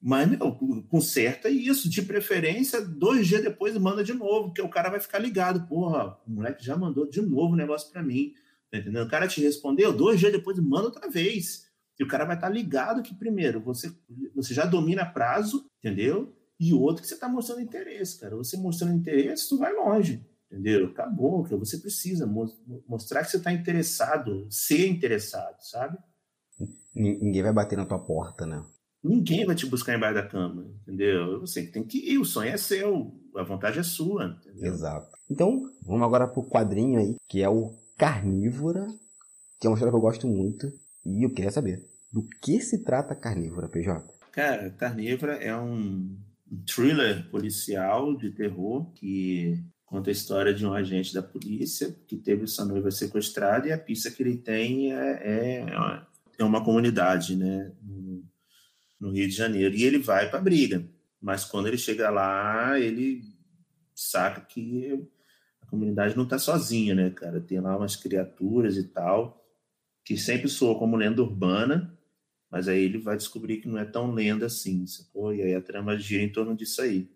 [0.00, 1.88] Mas, meu, conserta isso.
[1.90, 5.66] De preferência, dois dias depois manda de novo, porque o cara vai ficar ligado.
[5.66, 8.32] Porra, o moleque já mandou de novo o negócio para mim.
[8.70, 9.06] Tá entendendo?
[9.06, 11.66] O cara te respondeu, dois dias depois manda outra vez.
[11.98, 13.92] E o cara vai estar tá ligado que, primeiro, você,
[14.34, 16.32] você já domina prazo, entendeu?
[16.60, 18.36] E outro que você está mostrando interesse, cara.
[18.36, 20.86] Você mostrando interesse, tu vai longe, entendeu?
[20.86, 22.26] Acabou, que você precisa
[22.86, 25.98] mostrar que você está interessado, ser interessado, sabe?
[26.94, 28.64] Ninguém vai bater na tua porta, né?
[29.08, 31.40] Ninguém vai te buscar embaixo da cama, entendeu?
[31.40, 34.38] Você tem que ir, o sonho é seu, a vontade é sua.
[34.44, 34.72] Entendeu?
[34.72, 35.08] Exato.
[35.30, 38.86] Então, vamos agora pro quadrinho aí, que é o Carnívora,
[39.58, 40.70] que é uma história que eu gosto muito,
[41.06, 44.04] e eu queria saber, do que se trata Carnívora, PJ?
[44.30, 46.14] Cara, Carnívora é um
[46.66, 52.46] thriller policial de terror que conta a história de um agente da polícia que teve
[52.46, 55.66] sua noiva sequestrada e a pista que ele tem é, é,
[56.38, 57.72] é uma comunidade, né?
[59.00, 59.74] No Rio de Janeiro.
[59.74, 60.84] E ele vai para a briga.
[61.20, 63.22] Mas quando ele chega lá, ele
[63.94, 65.06] saca que
[65.60, 67.40] a comunidade não está sozinha, né, cara?
[67.40, 69.44] Tem lá umas criaturas e tal,
[70.04, 71.98] que sempre soa como lenda urbana,
[72.50, 75.34] mas aí ele vai descobrir que não é tão lenda assim, sacou?
[75.34, 77.10] E aí a trama gira em torno disso aí.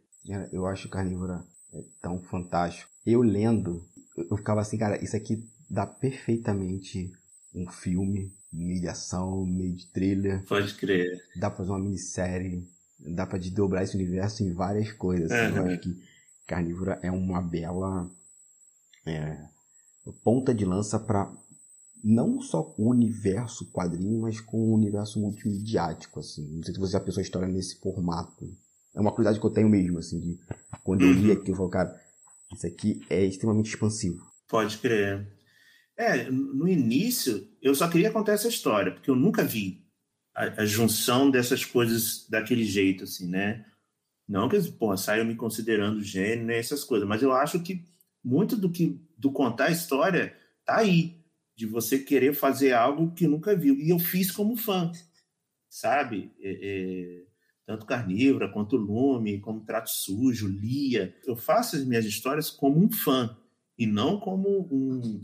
[0.52, 2.90] Eu acho Carnívora é tão fantástico.
[3.06, 3.84] Eu lendo,
[4.16, 7.10] eu ficava assim, cara, isso aqui dá perfeitamente
[7.54, 10.44] um filme meio de ação, meio de thriller.
[10.46, 11.20] Pode crer.
[11.36, 15.30] Dá pra fazer uma minissérie, dá pra desdobrar esse universo em várias coisas.
[15.30, 15.48] É.
[15.50, 16.02] Eu acho que
[16.46, 18.10] Carnívora é uma bela
[19.06, 19.38] é,
[20.22, 21.32] ponta de lança para
[22.02, 26.46] não só o universo quadrinho, mas com o universo multimediático, assim.
[26.56, 28.50] Não sei se você já pensou a história nesse formato.
[28.94, 30.38] É uma curiosidade que eu tenho mesmo, assim, de
[30.82, 31.98] quando eu li aqui, eu falo, cara,
[32.52, 34.20] isso aqui é extremamente expansivo.
[34.48, 35.26] Pode crer.
[36.02, 39.86] É, no início, eu só queria contar essa história, porque eu nunca vi
[40.34, 43.64] a, a junção dessas coisas daquele jeito, assim, né?
[44.28, 47.84] Não que, pô, saiam me considerando gênio, né, essas coisas, mas eu acho que
[48.24, 51.22] muito do que do contar a história tá aí,
[51.54, 53.78] de você querer fazer algo que nunca viu.
[53.78, 54.90] E eu fiz como fã,
[55.68, 56.32] sabe?
[56.40, 57.22] É, é,
[57.64, 61.14] tanto Carnívora, quanto Lume, como Trato Sujo, Lia.
[61.24, 63.36] Eu faço as minhas histórias como um fã,
[63.78, 65.22] e não como um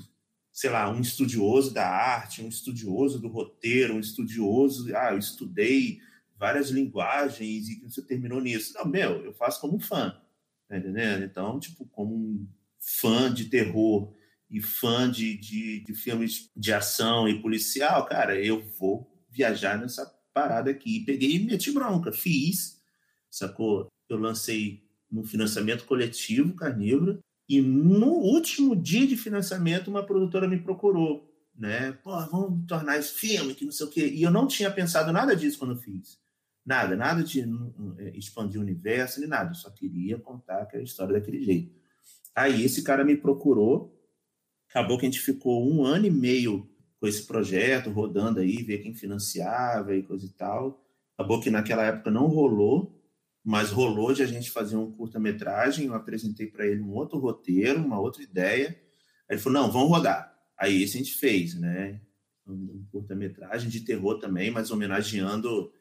[0.58, 6.00] sei lá, um estudioso da arte, um estudioso do roteiro, um estudioso, ah, eu estudei
[6.36, 8.74] várias linguagens e você terminou nisso.
[8.74, 10.20] Não, meu, eu faço como fã,
[10.66, 11.22] tá entendendo?
[11.22, 12.48] Então, tipo, como um
[12.80, 14.12] fã de terror
[14.50, 20.12] e fã de, de, de, filmes de ação e policial, cara, eu vou viajar nessa
[20.34, 21.04] parada aqui.
[21.04, 22.82] Peguei e meti bronca, fiz,
[23.30, 23.86] sacou?
[24.08, 30.60] Eu lancei no financiamento coletivo Carnívoro e no último dia de financiamento uma produtora me
[30.60, 31.92] procurou, né?
[32.02, 34.06] Pô, vamos tornar esse filme, que não sei o quê.
[34.06, 36.18] E eu não tinha pensado nada disso quando fiz.
[36.64, 37.40] Nada, nada de
[37.98, 39.52] é, expandir o universo, nem nada.
[39.52, 41.74] Eu só queria contar aquela história daquele jeito.
[42.34, 43.98] Aí esse cara me procurou,
[44.68, 46.68] acabou que a gente ficou um ano e meio
[47.00, 50.84] com esse projeto, rodando aí, ver quem financiava e coisa e tal.
[51.16, 52.97] Acabou que naquela época não rolou,
[53.48, 55.86] mas rolou de a gente fazer um curta-metragem.
[55.86, 58.78] Eu apresentei para ele um outro roteiro, uma outra ideia.
[59.26, 60.30] Aí ele falou: não, vamos rodar.
[60.54, 61.98] Aí esse a gente fez, né?
[62.46, 65.72] Um curta-metragem de terror também, mas homenageando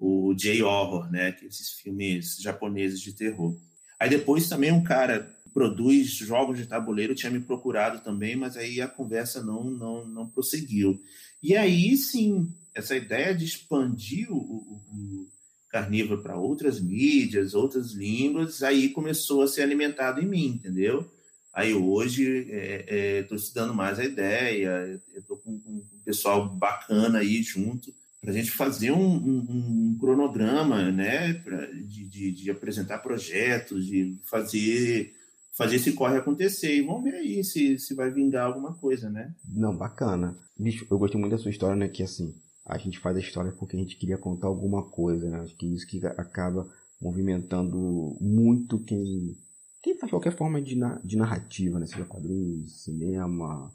[0.00, 1.30] o J-Horror, né?
[1.30, 3.56] Que esses filmes japoneses de terror.
[4.00, 8.80] Aí depois também um cara produz jogos de tabuleiro tinha me procurado também, mas aí
[8.80, 11.00] a conversa não não, não prosseguiu.
[11.40, 15.31] E aí sim, essa ideia de expandir o, o
[15.72, 21.10] carnívoro para outras mídias, outras línguas, aí começou a ser alimentado em mim, entendeu?
[21.52, 27.20] Aí hoje estou é, é, estudando mais a ideia, estou com, com um pessoal bacana
[27.20, 32.50] aí junto para a gente fazer um, um, um, cronograma, né, pra, de, de, de,
[32.50, 35.12] apresentar projetos, de fazer
[35.52, 36.74] fazer esse corre acontecer.
[36.74, 39.34] E vamos ver aí se, se vai vingar alguma coisa, né?
[39.46, 40.38] Não, bacana.
[40.58, 41.88] Bicho, eu gostei muito da sua história, né?
[41.88, 45.40] Que assim, a gente faz a história porque a gente queria contar alguma coisa, né?
[45.40, 46.68] Acho que isso que acaba
[47.00, 49.36] movimentando muito quem,
[49.82, 51.86] quem faz qualquer forma de, na, de narrativa, né?
[51.86, 53.72] Seja quadrinhos, cinema,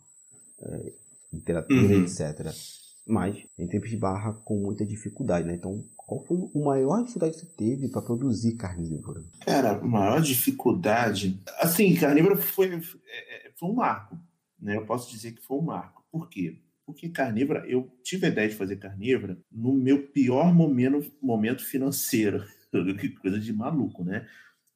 [0.62, 0.94] é,
[1.34, 2.04] literatura, uhum.
[2.04, 2.54] etc.
[3.06, 5.56] Mas em tempos de barra com muita dificuldade, né?
[5.56, 9.26] Então, qual foi o maior dificuldade que você teve para produzir carnívoro?
[9.42, 11.42] Cara, a maior dificuldade.
[11.60, 14.18] Assim, carnívoro foi, é, é, foi um marco.
[14.58, 14.78] Né?
[14.78, 16.04] Eu posso dizer que foi um marco.
[16.10, 16.62] Por quê?
[16.88, 22.44] Porque carnívora, eu tive a ideia de fazer carnívora no meu pior momento, momento financeiro.
[23.22, 24.28] coisa de maluco, né?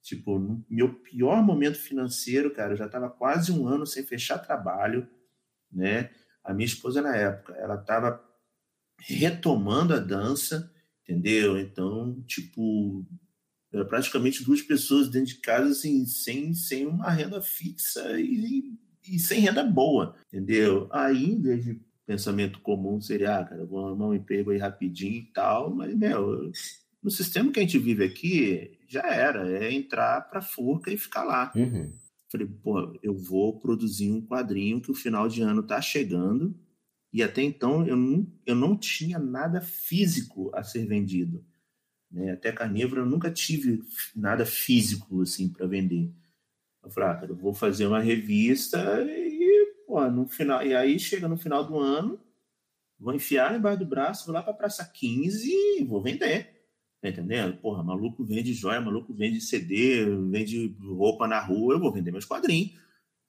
[0.03, 4.37] Tipo, no meu pior momento financeiro, cara, eu já estava quase um ano sem fechar
[4.37, 5.07] trabalho,
[5.71, 6.11] né?
[6.43, 8.23] A minha esposa, na época, ela estava
[8.99, 10.71] retomando a dança
[11.11, 11.59] entendeu?
[11.59, 13.05] Então, tipo,
[13.89, 18.73] praticamente duas pessoas dentro de casa, assim, sem, sem uma renda fixa e,
[19.07, 20.87] e sem renda boa, entendeu?
[20.91, 21.39] Aí,
[22.05, 26.51] pensamento comum seria, ah, cara, vou arrumar um emprego aí rapidinho e tal, mas, meu,
[27.01, 31.23] no sistema que a gente vive aqui, já era, é entrar pra forca e ficar
[31.23, 31.51] lá.
[31.55, 31.91] Uhum.
[32.31, 36.55] Falei, pô, eu vou produzir um quadrinho que o final de ano tá chegando,
[37.13, 41.43] e até então eu não, eu não tinha nada físico a ser vendido.
[42.09, 42.31] Né?
[42.31, 43.81] Até carnívoro eu nunca tive
[44.15, 46.11] nada físico assim para vender.
[46.83, 49.30] Eu falei, ah, cara, eu vou fazer uma revista e,
[49.91, 52.17] pô, no final, e aí chega no final do ano,
[52.97, 56.61] vou enfiar embaixo do braço, vou lá para Praça 15 e vou vender.
[57.01, 57.57] Tá entendendo?
[57.57, 62.23] Porra, maluco vende joia, maluco vende CD, vende roupa na rua, eu vou vender meus
[62.23, 62.79] quadrinhos,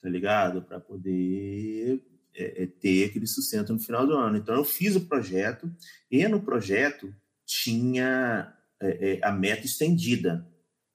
[0.00, 0.62] tá ligado?
[0.62, 2.00] Para poder
[2.32, 4.36] é, é, ter aquele sustento no final do ano.
[4.36, 5.68] Então, eu fiz o projeto
[6.08, 7.12] e no projeto
[7.44, 10.46] tinha é, é, a meta estendida.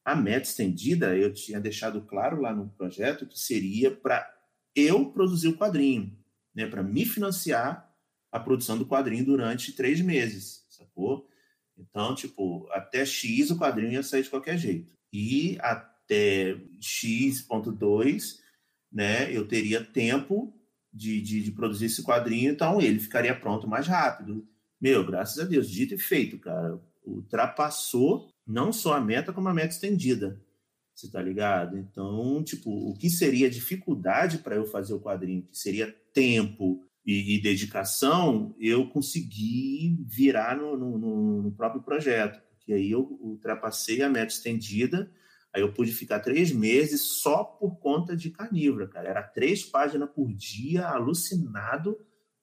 [0.06, 4.37] A meta estendida, eu tinha deixado claro lá no projeto que seria para
[4.78, 6.16] eu produzir o quadrinho,
[6.54, 7.92] né, para me financiar
[8.32, 11.28] a produção do quadrinho durante três meses, sacou?
[11.78, 14.94] Então, tipo, até X o quadrinho ia sair de qualquer jeito.
[15.12, 18.40] E até X.2,
[18.92, 20.54] né, eu teria tempo
[20.94, 24.48] de, de, de, produzir esse quadrinho, então ele ficaria pronto mais rápido.
[24.80, 26.80] Meu, graças a Deus, dito e feito, cara.
[27.06, 30.42] Ultrapassou não só a meta, como a meta estendida.
[30.98, 31.78] Você tá ligado?
[31.78, 37.36] Então, tipo, o que seria dificuldade para eu fazer o quadrinho, que seria tempo e,
[37.36, 42.42] e dedicação, eu consegui virar no, no, no próprio projeto.
[42.50, 45.10] Porque aí eu ultrapassei a meta estendida
[45.58, 49.10] Aí eu pude ficar três meses só por conta de carnívora, cara.
[49.10, 51.98] Era três páginas por dia, alucinado,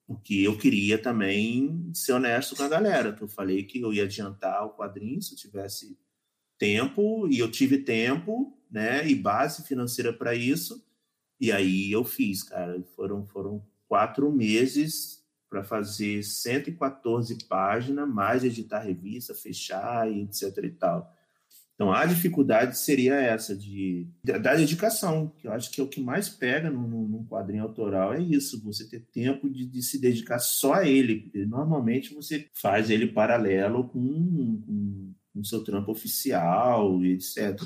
[0.05, 4.03] porque eu queria também ser honesto com a galera, que eu falei que eu ia
[4.03, 5.97] adiantar o quadrinho se eu tivesse
[6.57, 10.83] tempo, e eu tive tempo, né, e base financeira para isso,
[11.39, 12.81] e aí eu fiz, cara.
[12.95, 20.69] Foram, foram quatro meses para fazer 114 páginas, mais editar revista, fechar e etc e
[20.69, 21.13] tal.
[21.75, 25.99] Então, a dificuldade seria essa, de, da dedicação, que eu acho que é o que
[25.99, 30.75] mais pega num, quadrinho autoral, é isso, você ter tempo de, de, se dedicar só
[30.75, 37.59] a ele, normalmente você faz ele paralelo com o seu trampo oficial, etc.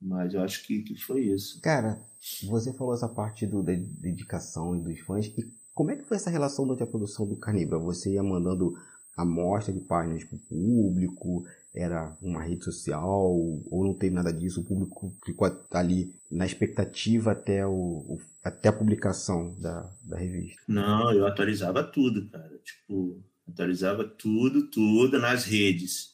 [0.00, 1.60] Mas eu acho que, que foi isso.
[1.60, 2.00] Cara,
[2.44, 5.26] você falou essa parte do, da dedicação e dos fãs.
[5.26, 7.78] E como é que foi essa relação durante a produção do Canibra?
[7.78, 8.74] Você ia mandando
[9.16, 11.44] amostra de páginas para o público?
[11.74, 13.32] Era uma rede social?
[13.70, 14.60] Ou não teve nada disso?
[14.60, 20.60] O público ficou ali na expectativa até, o, até a publicação da, da revista?
[20.68, 22.58] Não, eu atualizava tudo, cara.
[22.58, 26.11] Tipo, atualizava tudo, tudo nas redes.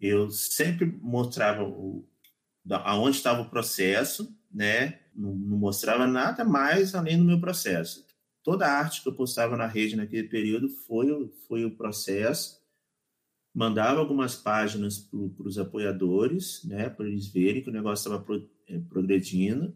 [0.00, 2.06] Eu sempre mostrava o,
[2.70, 5.00] aonde estava o processo, né?
[5.14, 8.06] Não, não, mostrava nada mais além do meu processo.
[8.42, 12.60] Toda a arte que eu postava na rede naquele período foi, foi o processo.
[13.54, 16.90] Mandava algumas páginas para os apoiadores, né?
[16.90, 19.74] Para eles verem que o negócio estava pro, é, progredindo.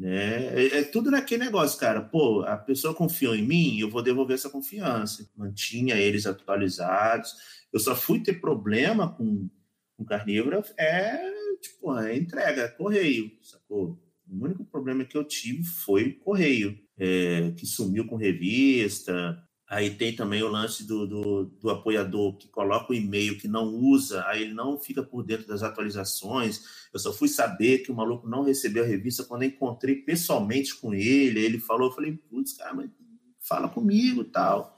[0.00, 0.46] Né?
[0.58, 2.00] É, é, tudo naquele negócio, cara.
[2.00, 5.28] Pô, a pessoa confiou em mim, eu vou devolver essa confiança.
[5.36, 7.34] Mantinha eles atualizados.
[7.70, 9.50] Eu só fui ter problema com,
[9.98, 14.02] com carnívoro é tipo, a entrega, correio, sacou?
[14.26, 19.36] O único problema que eu tive foi correio, é, que sumiu com revista.
[19.70, 23.72] Aí tem também o lance do, do, do apoiador que coloca o e-mail que não
[23.72, 26.64] usa, aí ele não fica por dentro das atualizações.
[26.92, 30.92] Eu só fui saber que o maluco não recebeu a revista quando encontrei pessoalmente com
[30.92, 31.38] ele.
[31.38, 32.90] Ele falou, eu falei, putz, cara, mas
[33.38, 34.76] fala comigo tal.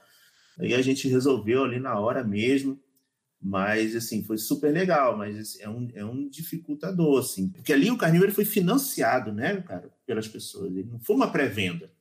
[0.59, 2.79] Aí a gente resolveu ali na hora mesmo.
[3.41, 7.49] Mas, assim, foi super legal, mas assim, é, um, é um dificultador, assim.
[7.49, 10.71] Porque ali o carnívoro foi financiado, né, cara, pelas pessoas.
[10.71, 11.91] Ele não foi uma pré-venda.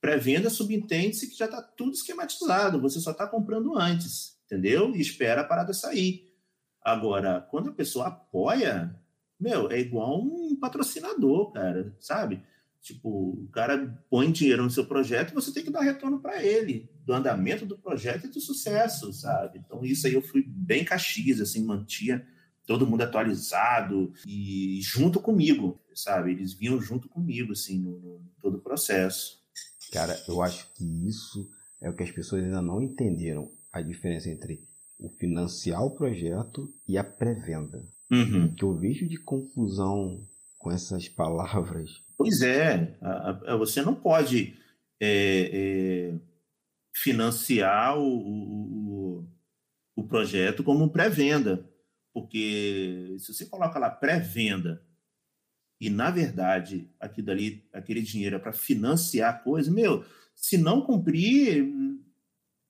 [0.00, 4.94] Pré-venda subentende-se que já está tudo esquematizado, você só está comprando antes, entendeu?
[4.94, 6.32] E espera a parada sair.
[6.80, 8.94] Agora, quando a pessoa apoia,
[9.38, 12.42] meu, é igual um patrocinador, cara, sabe?
[12.80, 16.88] Tipo, o cara põe dinheiro no seu projeto você tem que dar retorno para ele,
[17.04, 19.58] do andamento do projeto e do sucesso, sabe?
[19.58, 22.24] Então, isso aí eu fui bem caxias, assim, mantia
[22.66, 26.32] todo mundo atualizado e junto comigo, sabe?
[26.32, 29.42] Eles vinham junto comigo, assim, no, no todo o processo.
[29.92, 31.48] Cara, eu acho que isso
[31.80, 34.66] é o que as pessoas ainda não entenderam, a diferença entre
[34.98, 37.82] o financiar o projeto e a pré-venda.
[38.10, 38.54] Uhum.
[38.54, 40.26] que eu vejo de confusão
[40.58, 44.58] com essas palavras Pois é, a, a, você não pode
[45.00, 45.50] é,
[46.10, 46.14] é,
[46.92, 49.28] financiar o, o,
[49.94, 51.64] o, projeto como pré-venda,
[52.12, 54.82] porque se você coloca lá pré-venda
[55.80, 60.80] e, na verdade, aqui dali, aquele dinheiro é para financiar a coisa, meu, se não
[60.80, 61.66] cumprir.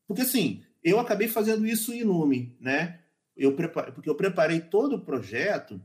[0.07, 3.01] Porque assim, eu acabei fazendo isso em Lume, né?
[3.37, 5.81] Eu porque eu preparei todo o projeto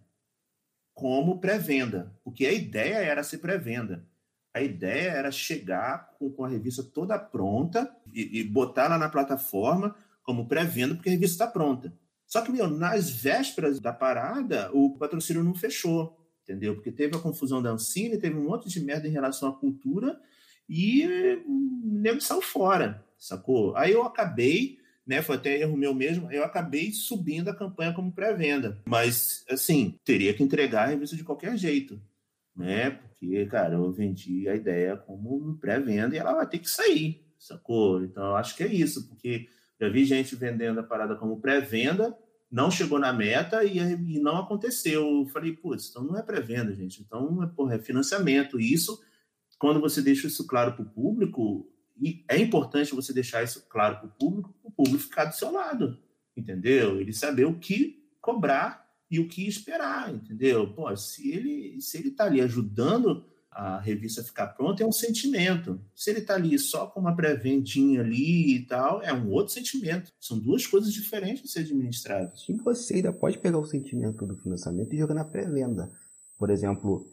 [0.93, 4.05] como pré-venda, porque a ideia era ser pré-venda.
[4.53, 9.09] A ideia era chegar com, com a revista toda pronta e, e botar lá na
[9.09, 11.93] plataforma como pré-venda, porque a revista está pronta.
[12.25, 16.75] Só que, meu, nas vésperas da parada, o patrocínio não fechou, entendeu?
[16.75, 20.19] Porque teve a confusão da Ancine, teve um monte de merda em relação à cultura
[20.69, 21.05] e
[21.45, 23.75] o nego saiu fora, sacou?
[23.75, 25.21] Aí eu acabei né?
[25.21, 26.31] Foi até erro meu mesmo.
[26.31, 28.81] Eu acabei subindo a campanha como pré-venda.
[28.85, 32.01] Mas, assim, teria que entregar a revista de qualquer jeito,
[32.55, 32.91] né?
[32.91, 38.03] Porque, cara, eu vendi a ideia como pré-venda e ela vai ter que sair, sacou?
[38.03, 39.47] Então, eu acho que é isso, porque
[39.79, 42.17] já vi gente vendendo a parada como pré-venda,
[42.53, 45.21] não chegou na meta e, e não aconteceu.
[45.21, 47.01] Eu falei, putz, então não é pré-venda, gente.
[47.01, 48.61] Então, é, porra, é financiamento.
[48.61, 49.01] E isso,
[49.57, 51.67] quando você deixa isso claro para o público,
[51.99, 55.51] e é importante você deixar isso claro para o público, o público ficar do seu
[55.51, 55.97] lado,
[56.37, 57.01] entendeu?
[57.01, 60.71] Ele saber o que cobrar e o que esperar, entendeu?
[60.75, 64.91] Pô, se ele se ele está ali ajudando a revista a ficar pronta, é um
[64.91, 65.79] sentimento.
[65.95, 70.11] Se ele está ali só com uma pré-vendinha ali e tal, é um outro sentimento.
[70.19, 72.45] São duas coisas diferentes de ser administradas.
[72.49, 75.91] E você ainda pode pegar o sentimento do financiamento e jogar na pré-venda.
[76.37, 77.07] Por exemplo,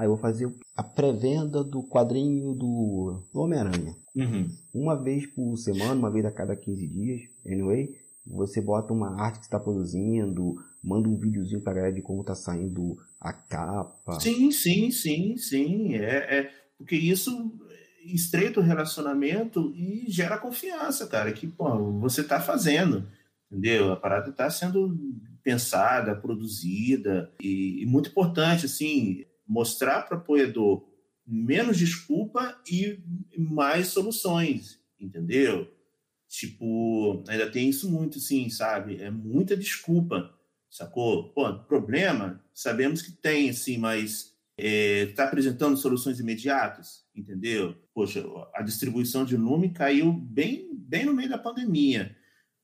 [0.00, 3.94] Aí eu vou fazer a pré-venda do quadrinho do, Homem-Aranha.
[4.16, 4.48] Uhum.
[4.72, 7.94] Uma vez por semana, uma vez a cada 15 dias, anyway,
[8.26, 12.34] você bota uma arte que está produzindo, manda um videozinho pra galera de como tá
[12.34, 14.18] saindo a capa.
[14.18, 15.94] Sim, sim, sim, sim.
[15.96, 17.52] É, é porque isso
[18.04, 23.06] estreita o relacionamento e gera confiança, cara, que pô, você tá fazendo,
[23.50, 23.92] entendeu?
[23.92, 24.96] A parada está sendo
[25.42, 30.88] pensada, produzida e, e muito importante, assim, mostrar para o apoiador
[31.26, 32.98] menos desculpa e
[33.36, 35.70] mais soluções, entendeu?
[36.28, 39.02] Tipo, ainda tem isso muito, sim, sabe?
[39.02, 40.32] É muita desculpa,
[40.70, 41.32] sacou?
[41.32, 47.74] Pô, problema, sabemos que tem, assim, mas está é, apresentando soluções imediatas, entendeu?
[47.94, 52.16] Poxa, a distribuição de Lume caiu bem, bem no meio da pandemia.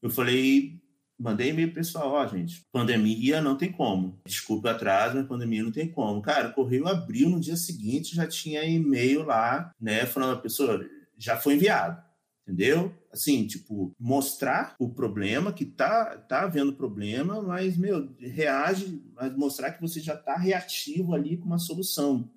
[0.02, 0.80] Eu falei,
[1.18, 4.20] Mandei e-mail pessoal, ó, gente, pandemia não tem como.
[4.26, 6.20] Desculpa o atraso, mas pandemia não tem como.
[6.20, 10.86] Cara, o correio abriu no dia seguinte, já tinha e-mail lá, né, falando a pessoa,
[11.16, 12.02] já foi enviado,
[12.46, 12.94] entendeu?
[13.12, 19.72] Assim, tipo, mostrar o problema, que tá, tá havendo problema, mas, meu, reage, mas mostrar
[19.72, 22.30] que você já tá reativo ali com uma solução,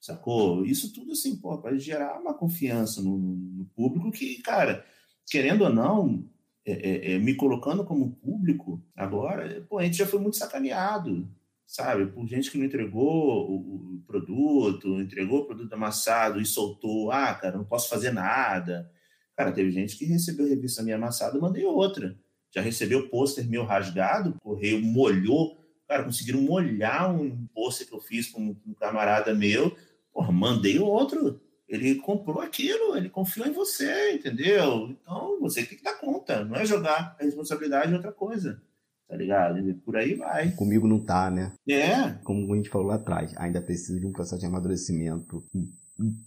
[0.00, 0.66] sacou?
[0.66, 4.84] Isso tudo, assim, pô, vai gerar uma confiança no, no público que, cara,
[5.30, 6.28] querendo ou não,
[6.66, 11.28] é, é, é, me colocando como público agora, pô, a gente já foi muito sacaneado,
[11.64, 12.06] sabe?
[12.06, 17.32] Por gente que não entregou o, o produto, entregou o produto amassado e soltou, ah,
[17.34, 18.90] cara, não posso fazer nada.
[19.36, 22.16] Cara, teve gente que recebeu revista minha amassada e mandei outra.
[22.54, 25.58] Já recebeu pôster meu rasgado, correio molhou.
[25.88, 29.74] Cara, conseguiram molhar um pôster que eu fiz com um, camarada meu.
[30.12, 31.40] Porra, mandei outro
[31.72, 34.90] ele comprou aquilo, ele confiou em você, entendeu?
[34.90, 38.60] Então você tem que dar conta, não é jogar a responsabilidade em outra coisa,
[39.08, 39.74] tá ligado?
[39.76, 40.50] Por aí vai.
[40.50, 41.50] Comigo não tá, né?
[41.66, 42.10] É.
[42.24, 45.42] Como a gente falou lá atrás, ainda precisa de um processo de amadurecimento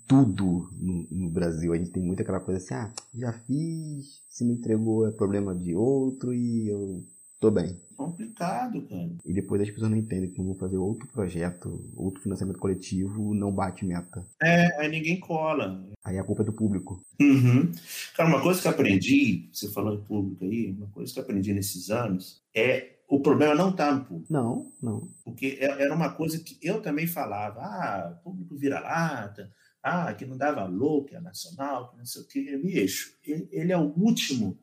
[0.08, 1.74] tudo no, no, Brasil.
[1.74, 5.56] A gente tem muita aquela coisa assim, ah, já fiz, se me entregou é problema
[5.56, 7.04] de outro e eu
[7.40, 7.80] tô bem.
[7.96, 9.10] Complicado, cara.
[9.26, 13.52] E depois as pessoas não entendem que vão fazer outro projeto, outro financiamento coletivo, não
[13.52, 14.26] bate meta.
[14.42, 15.82] É, aí ninguém cola.
[16.04, 17.02] Aí a culpa é do público.
[17.20, 17.72] Uhum.
[18.16, 21.24] Cara, uma coisa que eu aprendi, você falou em público aí, uma coisa que eu
[21.24, 24.34] aprendi nesses anos é o problema não tá no público.
[24.34, 25.08] Não, não.
[25.24, 29.52] Porque é, era uma coisa que eu também falava, ah, público vira lata,
[29.86, 32.58] ah, que não dá valor, que é nacional, que não sei o quê.
[32.58, 34.60] Bicho, ele, ele é o último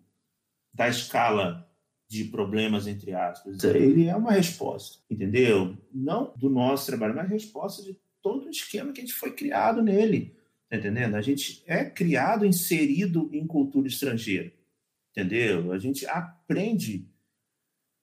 [0.75, 1.70] da escala
[2.09, 3.62] de problemas, entre aspas.
[3.62, 5.79] Ele é uma resposta, entendeu?
[5.95, 9.81] Não do nosso trabalho, mas resposta de todo o esquema que a gente foi criado
[9.81, 10.37] nele,
[10.68, 11.14] tá entendendo?
[11.14, 14.53] A gente é criado, inserido em cultura estrangeira,
[15.12, 15.70] entendeu?
[15.70, 17.09] A gente aprende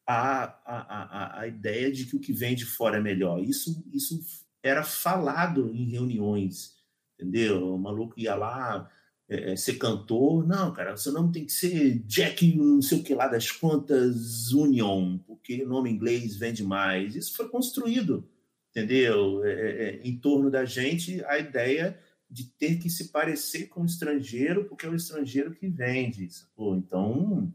[0.08, 3.44] a, a, a, a ideia de que o que vem de fora é melhor.
[3.44, 4.20] Isso, isso
[4.64, 6.79] era falado em reuniões,
[7.20, 7.76] entendeu?
[7.76, 8.90] O maluco ia lá,
[9.28, 10.48] é, é, ser cantor.
[10.48, 14.52] Não, cara, seu nome tem que ser Jack, não sei o que lá das contas
[14.52, 17.16] Union, porque nome inglês vende mais.
[17.16, 18.28] Isso foi construído,
[18.72, 19.44] entendeu?
[19.44, 22.00] É, é, é, em torno da gente a ideia
[22.30, 26.30] de ter que se parecer com o estrangeiro, porque é o estrangeiro que vende.
[26.32, 26.76] Sacou?
[26.76, 27.52] Então,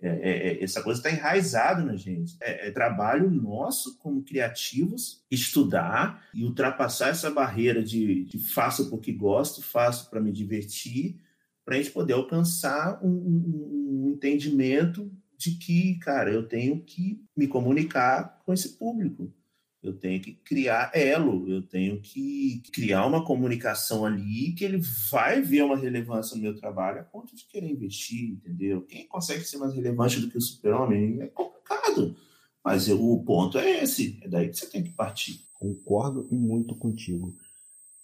[0.00, 2.36] é, essa coisa está enraizada na gente.
[2.40, 9.62] É, trabalho nosso como criativos estudar e ultrapassar essa barreira de, de faço porque gosto,
[9.62, 11.20] faço para me divertir,
[11.64, 17.22] para a gente poder alcançar um, um, um entendimento de que, cara, eu tenho que
[17.36, 19.32] me comunicar com esse público.
[19.80, 25.40] Eu tenho que criar elo, eu tenho que criar uma comunicação ali que ele vai
[25.40, 28.82] ver uma relevância no meu trabalho a ponto de querer investir, entendeu?
[28.82, 32.16] Quem consegue ser mais relevante do que o super-homem é complicado.
[32.64, 35.46] Mas eu, o ponto é esse, é daí que você tem que partir.
[35.54, 37.32] Concordo e muito contigo.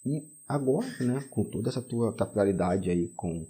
[0.05, 3.45] E agora, né, com toda essa tua capilaridade aí com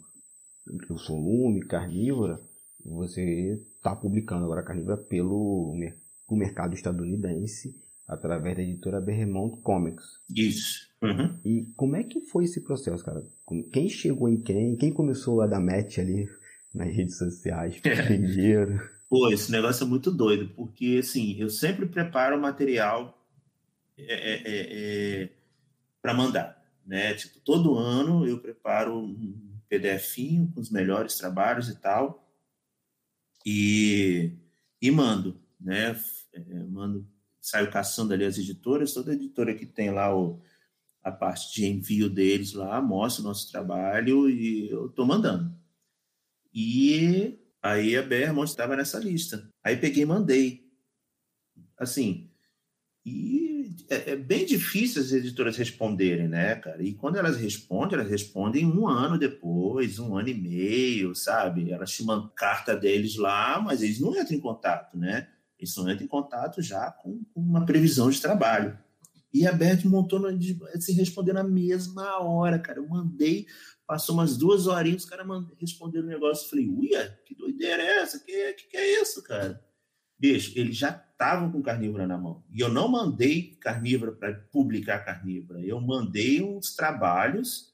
[0.90, 2.40] o Solume, Carnívora,
[2.84, 5.76] você está publicando agora Carnívora pelo,
[6.28, 10.20] pelo mercado estadunidense através da editora Berremont Comics.
[10.30, 10.88] Isso.
[11.02, 11.40] Uhum.
[11.44, 13.24] E como é que foi esse processo, cara?
[13.72, 14.76] Quem chegou em quem?
[14.76, 16.28] Quem começou a dar match ali
[16.74, 18.80] nas redes sociais primeiro?
[19.10, 23.18] Pô, esse negócio é muito doido, porque assim, eu sempre preparo material
[23.98, 25.30] é, é, é, é
[26.02, 27.14] para mandar, né?
[27.14, 32.28] Tipo, todo ano eu preparo um PDFinho com os melhores trabalhos e tal,
[33.46, 34.32] e,
[34.82, 36.00] e mando, né?
[36.34, 37.08] É, mando
[37.46, 40.42] saio caçando ali as editoras, toda editora que tem lá o,
[41.04, 45.56] a parte de envio deles lá, mostra o nosso trabalho e eu estou mandando.
[46.52, 49.48] E aí a Bermont estava nessa lista.
[49.64, 50.66] Aí peguei e mandei.
[51.78, 52.32] Assim,
[53.06, 56.82] e é, é, bem difícil as editoras responderem, né, cara?
[56.82, 61.72] E quando elas respondem, elas respondem um ano depois, um ano e meio, sabe?
[61.72, 65.28] Elas te mandam carta deles lá, mas eles não entram em contato, né?
[65.60, 68.78] Eles só entram em contato já com, uma previsão de trabalho.
[69.34, 70.30] E a Bert montou no,
[70.80, 72.80] se responder na mesma hora, cara.
[72.80, 73.46] Eu mandei,
[73.86, 75.28] passou umas duas horinhas, os caras
[75.60, 76.46] responderam o negócio.
[76.46, 78.20] Eu falei, uia, que doideira é essa?
[78.20, 79.62] Que, que, que é isso, cara?
[80.18, 82.44] Bicho, eles já estavam com carnívora na mão.
[82.50, 85.62] E eu não mandei carnívora para publicar carnívora.
[85.62, 87.74] Eu mandei uns trabalhos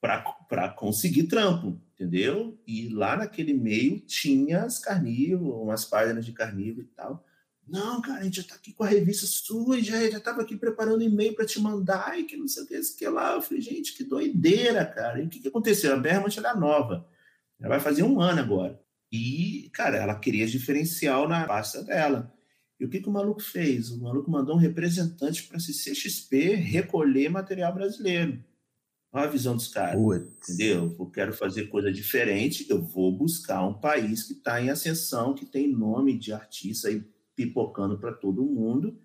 [0.00, 2.56] para conseguir trampo entendeu?
[2.64, 7.24] E lá naquele meio tinha as carnívoras, umas páginas de carnívoro e tal.
[7.66, 10.56] Não, cara, a gente já tá aqui com a revista sua, já, já tava aqui
[10.56, 13.34] preparando e-mail para te mandar e que não sei o que, isso que lá.
[13.34, 15.20] Eu falei, gente, que doideira, cara.
[15.20, 15.92] E o que, que aconteceu?
[15.92, 17.06] A Bermont era nova.
[17.60, 18.80] Ela vai fazer um ano agora.
[19.12, 22.32] E, cara, ela queria diferencial na pasta dela.
[22.80, 23.90] E o que, que o maluco fez?
[23.90, 28.42] O maluco mandou um representante para a CCXP recolher material brasileiro.
[29.12, 29.98] Olha a visão dos caras.
[30.48, 30.94] Entendeu?
[30.98, 35.46] Eu quero fazer coisa diferente, eu vou buscar um país que está em ascensão, que
[35.46, 37.02] tem nome de artista aí
[37.34, 39.00] pipocando para todo mundo.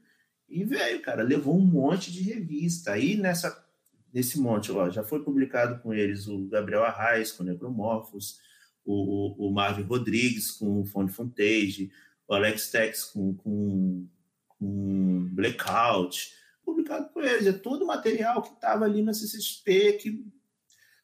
[0.50, 2.92] E, velho, cara, levou um monte de revista.
[2.92, 3.66] Aí nessa,
[4.14, 8.40] nesse monte, ó, já foi publicado com eles o Gabriel Arraes com Necromorphos,
[8.86, 11.92] o, o, o Marvin Rodrigues com o Fone Fontage,
[12.28, 14.08] o Alex Tex com, com,
[14.48, 17.48] com Blackout publicado por eles.
[17.48, 20.26] É todo o material que estava ali na CCXP, que,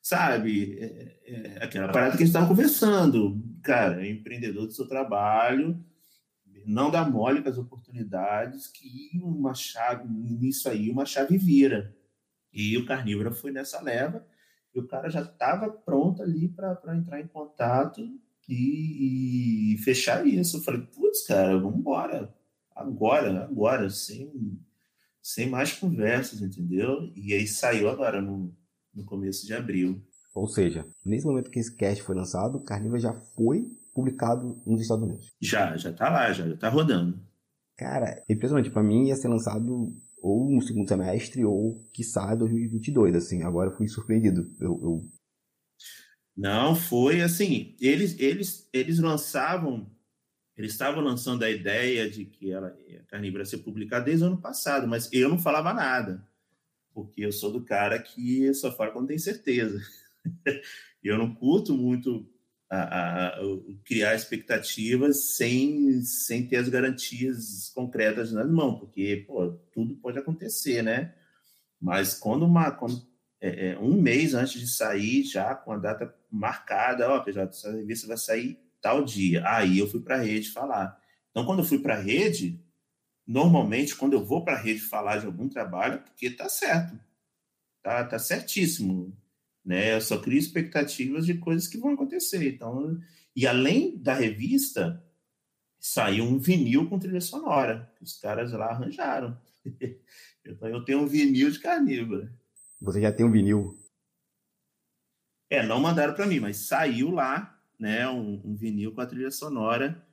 [0.01, 3.41] sabe, é, é, aquela parada que a gente estava conversando.
[3.61, 5.83] Cara, é empreendedor do seu trabalho,
[6.65, 11.95] não dá mole com as oportunidades, que uma chave, nisso aí, uma chave vira.
[12.53, 14.25] E o Carnívoro foi nessa leva,
[14.73, 18.01] e o cara já estava pronto ali para entrar em contato
[18.47, 20.57] e, e, fechar isso.
[20.57, 22.33] Eu falei, putz, cara, vamos embora.
[22.75, 24.59] Agora, agora, sem
[25.33, 27.11] sem mais conversas, entendeu?
[27.15, 28.51] E aí saiu agora, no,
[28.93, 30.01] no começo de abril.
[30.33, 34.81] Ou seja, nesse momento que esse cast foi lançado, o Carnival já foi publicado nos
[34.81, 35.31] Estados Unidos.
[35.39, 37.19] Já, já tá lá, já, já tá rodando.
[37.77, 38.71] Cara, é impressionante.
[38.71, 43.43] Pra mim ia ser lançado ou no segundo semestre ou, quiçá, 2022, assim.
[43.43, 44.41] Agora eu fui surpreendido.
[44.59, 45.05] Eu, eu...
[46.35, 47.75] Não, foi assim.
[47.79, 49.87] Eles, eles, eles lançavam
[50.59, 54.27] eles estavam lançando a ideia de que ela, a Carnívora ia ser publicada desde o
[54.27, 56.21] ano passado, mas eu não falava nada,
[56.93, 59.81] porque eu sou do cara que só fala quando tem certeza.
[61.01, 62.29] eu não curto muito
[62.69, 63.41] a, a, a,
[63.85, 70.81] criar expectativas sem, sem ter as garantias concretas nas mãos, porque pô, tudo pode acontecer,
[70.81, 71.15] né?
[71.79, 73.01] Mas quando uma quando,
[73.39, 77.71] é, é, um mês antes de sair, já com a data marcada, ó, PJ, essa
[77.71, 79.43] revista vai sair tal dia.
[79.47, 80.99] Aí eu fui para a rede falar.
[81.31, 82.63] Então, quando eu fui para a rede,
[83.25, 86.99] normalmente, quando eu vou para a rede falar de algum trabalho, porque tá certo,
[87.81, 89.15] tá, tá certíssimo.
[89.63, 89.95] Né?
[89.95, 92.47] Eu só crio expectativas de coisas que vão acontecer.
[92.47, 92.99] Então,
[93.35, 95.03] e além da revista,
[95.79, 99.39] saiu um vinil com trilha sonora, que os caras lá arranjaram.
[100.45, 102.33] então, eu tenho um vinil de carnívora.
[102.81, 103.77] Você já tem um vinil?
[105.49, 109.31] É, não mandaram para mim, mas saiu lá né, um, um, vinil com a trilha
[109.31, 110.05] sonora,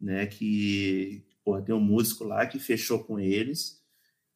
[0.00, 3.82] né, que pô, tem um músico lá que fechou com eles.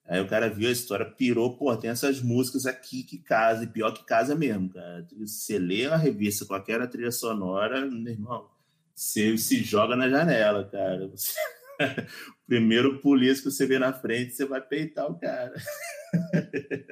[0.06, 3.66] Aí o cara viu a história, pirou, pô, tem essas músicas aqui que casa, e
[3.66, 5.06] pior que casa mesmo, cara.
[5.18, 8.48] Você lê a revista com aquela trilha sonora, meu irmão,
[8.94, 11.06] você se joga na janela, cara.
[11.08, 11.34] Você...
[12.46, 15.54] Primeiro polícia que você vê na frente, você vai peitar o cara.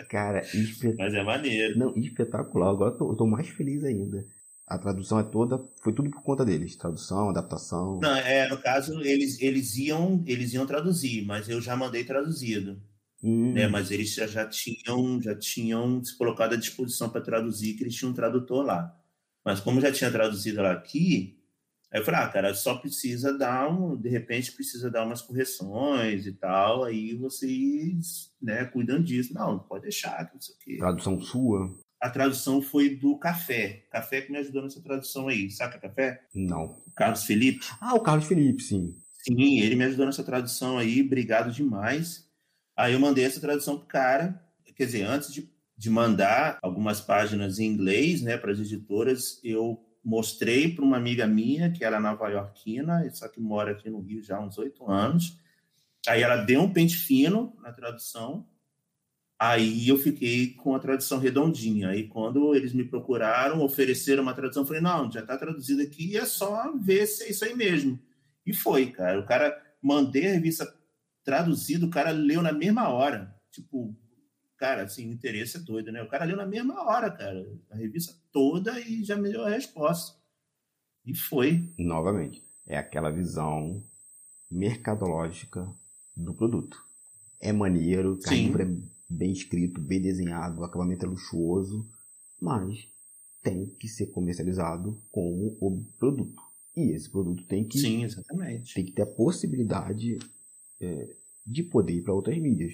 [0.08, 0.94] Cara, espet...
[0.96, 1.78] mas é maneiro.
[1.78, 2.70] Não, espetacular.
[2.70, 4.24] Agora eu tô, eu tô mais feliz ainda.
[4.66, 8.00] A tradução é toda, foi tudo por conta deles, tradução, adaptação.
[8.00, 12.82] Não, é, no caso eles, eles iam, eles iam traduzir, mas eu já mandei traduzido.
[13.22, 13.52] Hum.
[13.52, 17.84] Né, mas eles já, já tinham, já tinham se colocado à disposição para traduzir, que
[17.84, 18.94] eles tinham um tradutor lá.
[19.44, 21.38] Mas como já tinha traduzido lá aqui,
[21.92, 26.26] aí eu falei, ah, cara, só precisa dar um, de repente precisa dar umas correções
[26.26, 29.32] e tal, aí vocês, né, cuidam disso.
[29.32, 30.76] Não, pode deixar, não sei o quê.
[30.78, 31.72] Tradução sua?
[32.00, 33.84] A tradução foi do Café.
[33.90, 35.50] Café que me ajudou nessa tradução aí.
[35.50, 36.20] Saca Café?
[36.34, 36.76] Não.
[36.86, 37.64] O Carlos Felipe.
[37.80, 38.96] Ah, o Carlos Felipe, sim.
[39.22, 41.02] Sim, ele me ajudou nessa tradução aí.
[41.02, 42.28] Obrigado demais.
[42.76, 44.40] Aí eu mandei essa tradução pro cara.
[44.76, 49.82] Quer dizer, antes de, de mandar algumas páginas em inglês, né, para as editoras, eu
[50.04, 54.36] mostrei para uma amiga minha, que era nova-iorquina, só que mora aqui no Rio já
[54.36, 55.38] há uns oito anos.
[56.06, 58.46] Aí ela deu um pente fino na tradução
[59.38, 61.90] Aí eu fiquei com a tradução redondinha.
[61.90, 66.16] Aí quando eles me procuraram, ofereceram uma tradução, eu falei, não, já está traduzido aqui,
[66.16, 67.98] é só ver se é isso aí mesmo.
[68.46, 69.20] E foi, cara.
[69.20, 70.72] O cara, mandei a revista
[71.22, 73.34] traduzida, o cara leu na mesma hora.
[73.50, 73.94] Tipo,
[74.56, 76.02] cara, assim, o interesse é doido, né?
[76.02, 79.50] O cara leu na mesma hora, cara, a revista toda e já me deu a
[79.50, 80.16] resposta.
[81.04, 81.68] E foi.
[81.78, 83.84] Novamente, é aquela visão
[84.50, 85.68] mercadológica
[86.16, 86.82] do produto.
[87.40, 91.86] É maneiro, carnívoro é bem escrito, bem desenhado, o acabamento é luxuoso,
[92.40, 92.88] mas
[93.42, 96.42] tem que ser comercializado como o produto.
[96.76, 98.74] E esse produto tem que, Sim, exatamente.
[98.74, 100.18] Tem que ter a possibilidade
[100.80, 102.72] é, de poder ir para outras mídias.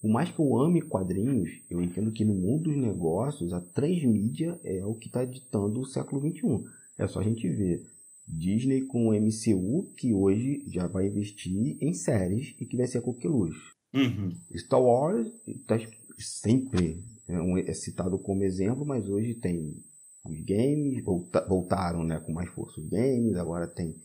[0.00, 4.58] Por mais que eu ame quadrinhos, eu entendo que no mundo dos negócios a transmídia
[4.64, 6.64] é o que está ditando o século XXI.
[6.98, 7.86] É só a gente ver
[8.26, 12.98] Disney com o MCU, que hoje já vai investir em séries e que vai ser
[12.98, 13.74] a coqueluche.
[13.92, 14.30] Uhum.
[14.56, 15.28] Star Wars
[15.66, 15.76] tá
[16.18, 19.82] sempre é, um, é, citado como exemplo, mas hoje tem
[20.24, 23.96] os games, volta, voltaram né, com mais força os games, agora tem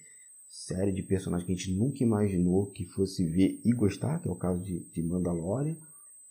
[0.47, 4.31] série de personagens que a gente nunca imaginou que fosse ver e gostar, que é
[4.31, 5.75] o caso de, de Mandalorian.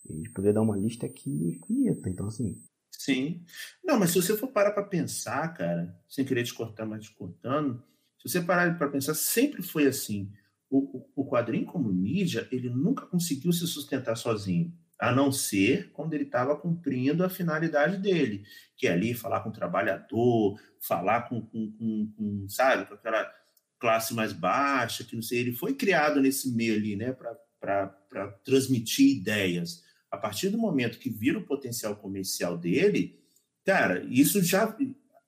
[0.06, 2.08] E a gente poder dar uma lista aqui infinita.
[2.08, 2.58] Então, assim.
[2.90, 3.44] Sim.
[3.84, 7.14] Não, mas se você for parar para pensar, cara, sem querer te cortar, mas te
[7.14, 7.82] cortando,
[8.18, 10.30] se você parar para pensar, sempre foi assim.
[10.76, 16.14] O, o, quadrinho como mídia, ele nunca conseguiu se sustentar sozinho a não ser quando
[16.14, 18.44] ele estava cumprindo a finalidade dele,
[18.76, 23.32] que é ali falar com o trabalhador, falar com, com, com, com sabe, com aquela
[23.78, 27.12] classe mais baixa, que não sei, ele foi criado nesse meio ali, né,
[27.60, 29.84] para transmitir ideias.
[30.10, 33.16] A partir do momento que vira o potencial comercial dele,
[33.64, 34.76] cara, isso já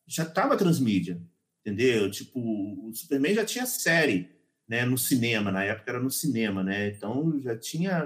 [0.09, 1.21] já estava transmídia,
[1.61, 2.11] entendeu?
[2.11, 4.36] Tipo, o Superman já tinha série,
[4.69, 6.89] né, no cinema, na época era no cinema, né?
[6.89, 8.05] Então já tinha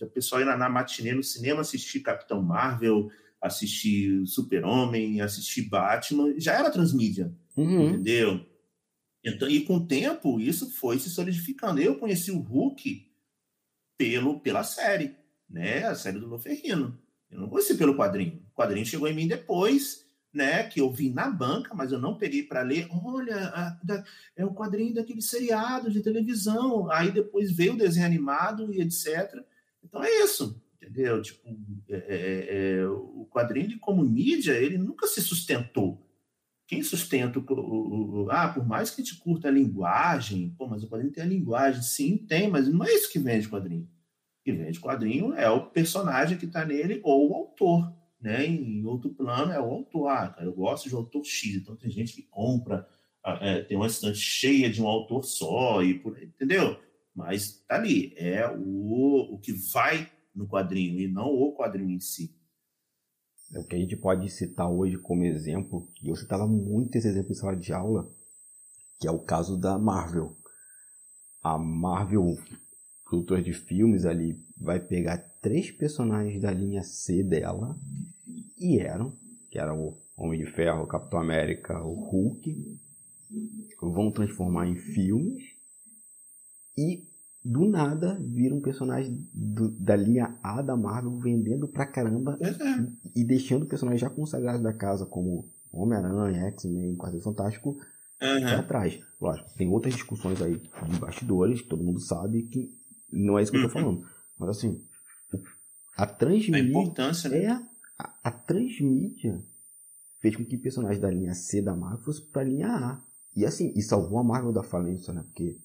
[0.00, 3.08] o pessoal ir na, na matinê no cinema assistir Capitão Marvel,
[3.40, 7.90] assistir Super-Homem, assistir Batman, já era transmídia, uhum.
[7.90, 8.44] entendeu?
[9.24, 11.80] Então, e com o tempo isso foi se solidificando.
[11.80, 13.08] Eu conheci o Hulk
[13.96, 15.14] pelo pela série,
[15.48, 15.84] né?
[15.84, 16.98] A série do Loferrino.
[17.30, 18.42] Eu não conheci pelo quadrinho.
[18.52, 20.01] O quadrinho chegou em mim depois
[20.32, 22.88] né, que eu vi na banca, mas eu não peguei para ler.
[22.90, 23.76] Olha,
[24.34, 26.90] é o quadrinho daquele seriado de televisão.
[26.90, 29.44] Aí depois veio o desenho animado e etc.
[29.84, 31.20] Então é isso, entendeu?
[31.20, 31.40] Tipo,
[31.88, 36.08] é, é, é, o quadrinho de como mídia, ele nunca se sustentou.
[36.66, 40.66] Quem sustenta o, o, o, Ah, por mais que a gente curta a linguagem, pô,
[40.66, 41.82] mas o quadrinho tem a linguagem.
[41.82, 43.82] Sim, tem, mas não é isso que vende quadrinho.
[43.82, 47.92] O que vende quadrinho é o personagem que está nele ou o autor
[48.22, 48.46] né?
[48.46, 50.08] Em outro plano é o autor.
[50.08, 52.88] Ah, cara, eu gosto de autor X, então tem gente que compra,
[53.24, 56.80] é, tem uma estante cheia de um autor só, e por, entendeu?
[57.14, 62.00] Mas tá ali, é o, o que vai no quadrinho e não o quadrinho em
[62.00, 62.34] si.
[63.52, 67.08] É o que a gente pode citar hoje como exemplo, e eu citava muito esse
[67.08, 68.08] exemplo em sala de aula,
[68.98, 70.34] que é o caso da Marvel.
[71.42, 72.38] A Marvel,
[73.04, 77.76] produtor de filmes ali, vai pegar três personagens da linha C dela
[78.56, 79.12] e eram,
[79.50, 82.78] que eram o Homem de Ferro, o Capitão América, o Hulk,
[83.80, 85.42] vão transformar em filmes
[86.78, 87.02] e
[87.44, 92.92] do nada vira um personagem do, da linha A da Marvel vendendo pra caramba uhum.
[93.16, 98.40] e, e, deixando o personagem já consagrado da casa como Homem-Aranha, X-Men, Quarteto Fantástico uhum.
[98.40, 99.00] pra trás.
[99.20, 102.72] Lógico, tem outras discussões aí de bastidores, todo mundo sabe que
[103.10, 103.84] não é isso que eu tô uhum.
[103.84, 104.06] falando.
[104.38, 104.80] Mas assim,
[105.96, 106.56] a transmídia.
[106.56, 107.44] A importância, né?
[107.44, 107.50] É,
[107.98, 109.42] a, a transmídia
[110.20, 113.02] fez com que personagens da linha C da Marvel fossem pra linha A.
[113.34, 115.22] E assim, e salvou a Marvel da falência, né?
[115.22, 115.58] Porque.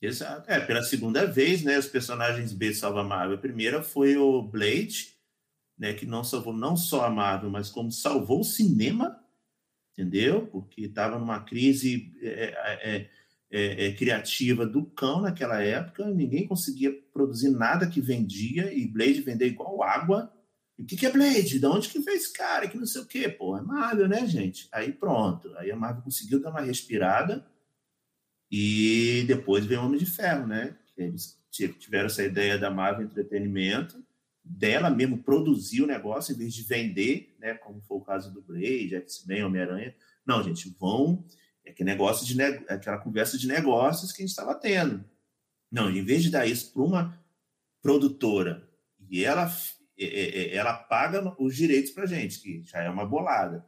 [0.00, 0.50] Exato.
[0.50, 1.78] É, pela segunda vez, né?
[1.78, 3.36] Os personagens B salvam a Marvel.
[3.36, 5.14] A primeira foi o Blade,
[5.78, 5.94] né?
[5.94, 9.18] Que não salvou não só a Marvel, mas como salvou o cinema,
[9.92, 10.46] entendeu?
[10.46, 12.12] Porque estava numa crise.
[12.22, 12.44] É,
[12.82, 13.10] é,
[13.50, 19.22] é é, criativa do cão naquela época, ninguém conseguia produzir nada que vendia, e Blade
[19.22, 20.32] vender igual água.
[20.78, 21.58] O que, que é Blade?
[21.58, 22.68] De onde que veio esse cara?
[22.68, 23.28] Que não sei o quê.
[23.28, 24.68] Pô, é Marvel, né, gente?
[24.72, 25.56] Aí pronto.
[25.56, 27.46] Aí a Marvel conseguiu dar uma respirada
[28.50, 30.76] e depois veio o Homem de Ferro, né?
[30.96, 34.04] Eles tiveram essa ideia da Marvel Entretenimento,
[34.44, 37.54] dela mesmo produzir o negócio em vez de vender, né?
[37.54, 39.94] Como foi o caso do Blade, X-Men, Homem-Aranha.
[40.26, 41.24] Não, gente, vão
[41.66, 45.04] é que negócio de é aquela conversa de negócios que a gente estava tendo.
[45.70, 47.20] Não, em vez de dar isso para uma
[47.82, 48.66] produtora
[49.10, 49.52] e ela,
[49.98, 53.66] ela paga os direitos para a gente, que já é uma bolada.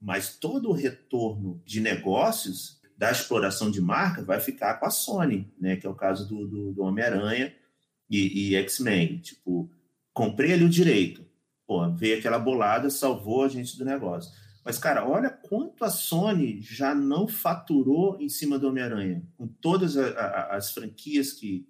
[0.00, 5.52] Mas todo o retorno de negócios da exploração de marca vai ficar com a Sony,
[5.58, 5.76] né?
[5.76, 7.52] Que é o caso do, do, do Homem-Aranha
[8.08, 9.18] e, e X-Men.
[9.18, 9.68] Tipo,
[10.12, 11.26] comprei ali o direito.
[11.66, 14.30] Pô, veio aquela bolada, salvou a gente do negócio.
[14.64, 19.94] Mas, cara, olha quanto a Sony já não faturou em cima do Homem-Aranha, com todas
[19.98, 21.68] a, a, as franquias que,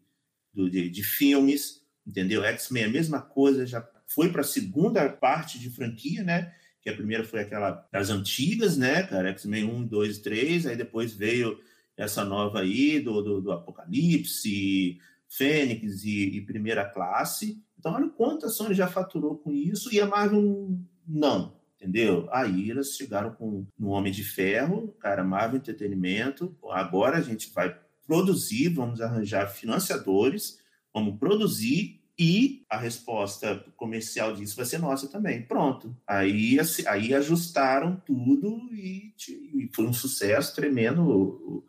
[0.53, 2.45] do, de, de, filmes, entendeu?
[2.45, 6.55] X-Men, a mesma coisa, já foi para a segunda parte de franquia, né?
[6.80, 9.30] Que a primeira foi aquela das antigas, né, cara?
[9.30, 11.59] X-Men 1, 2, 3, aí depois veio
[11.97, 17.61] essa nova aí do, do, do Apocalipse, Fênix e, e, Primeira Classe.
[17.76, 22.26] Então, olha quanto a Sony já faturou com isso e a Marvel não entendeu?
[22.32, 26.57] Aí elas chegaram com no Homem de Ferro, cara, Marvel Entretenimento.
[26.70, 30.59] Agora a gente vai produzir, vamos arranjar financiadores,
[30.93, 35.43] vamos produzir e a resposta comercial disso vai ser nossa também.
[35.43, 35.95] Pronto.
[36.07, 36.57] Aí,
[36.87, 41.66] aí ajustaram tudo e, e foi um sucesso tremendo o,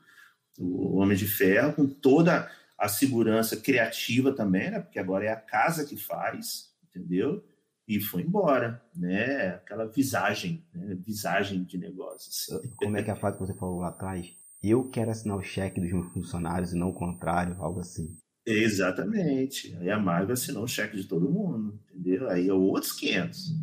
[0.57, 4.79] o, Homem de Ferro, com toda a segurança criativa também, né?
[4.79, 7.43] Porque agora é a casa que faz, entendeu?
[7.87, 9.49] E foi embora, né?
[9.49, 10.95] Aquela visagem, né?
[10.95, 12.47] visagem de negócios.
[12.77, 14.33] Como é que é a frase que você falou lá atrás?
[14.63, 18.07] Eu quero assinar o cheque dos meus funcionários e não o contrário, algo assim.
[18.45, 19.75] Exatamente.
[19.77, 22.29] Aí a Marvel assinou o cheque de todo mundo, entendeu?
[22.29, 23.53] Aí é outros 500.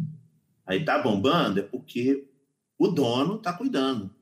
[0.67, 2.29] Aí tá bombando é porque
[2.79, 4.15] o dono tá cuidando,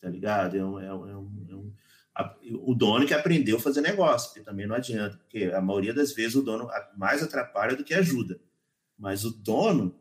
[0.00, 0.56] tá ligado?
[0.56, 1.72] É um, é um, é um,
[2.14, 5.92] a, o dono que aprendeu a fazer negócio, que também não adianta, porque a maioria
[5.92, 8.40] das vezes o dono mais atrapalha do que ajuda.
[8.98, 9.94] Mas o dono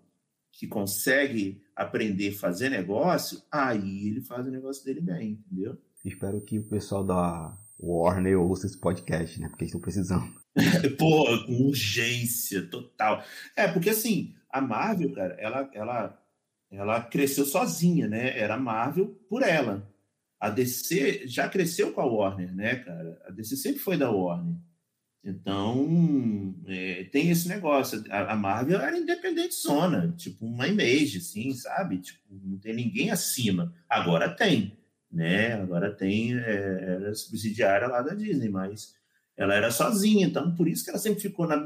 [0.51, 5.77] que consegue aprender a fazer negócio, aí ele faz o negócio dele bem, entendeu?
[6.03, 9.49] Espero que o pessoal da Warner ouça esse podcast, né?
[9.49, 10.33] Porque eles estão precisando.
[10.97, 13.23] Pô, com urgência total.
[13.55, 16.25] É, porque assim, a Marvel, cara, ela, ela,
[16.71, 18.37] ela cresceu sozinha, né?
[18.37, 19.91] Era Marvel por ela.
[20.39, 23.21] A DC já cresceu com a Warner, né, cara?
[23.25, 24.55] A DC sempre foi da Warner.
[25.25, 28.03] Então, é, tem esse negócio.
[28.11, 31.97] A, a, Marvel era independente zona, tipo uma image, assim, sabe?
[31.97, 33.73] Tipo, não tem ninguém acima.
[33.89, 34.77] Agora tem,
[35.11, 35.53] né?
[35.53, 38.93] Agora tem, é, era subsidiária lá da Disney, mas
[39.35, 41.57] ela era sozinha, então por isso que ela sempre ficou na,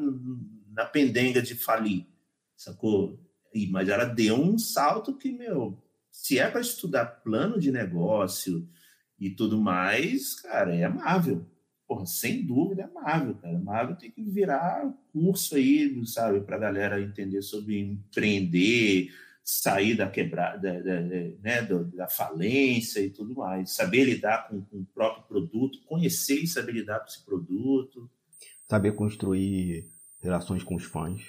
[0.72, 2.08] na pendenga de falir,
[2.56, 3.20] sacou?
[3.54, 5.78] E, mas ela deu um salto que, meu,
[6.10, 8.66] se é para estudar plano de negócio
[9.20, 11.46] e tudo mais, cara, é amável
[11.90, 13.58] porra, sem dúvida é Marvel, cara.
[13.58, 19.12] Marvel tem que virar curso aí, sabe, para a galera entender sobre empreender,
[19.44, 23.72] sair da quebrada, da, né, da falência e tudo mais.
[23.72, 28.08] Saber lidar com, com, o próprio produto, conhecer e saber lidar com esse produto.
[28.70, 29.90] Saber construir
[30.22, 31.24] relações com os fãs.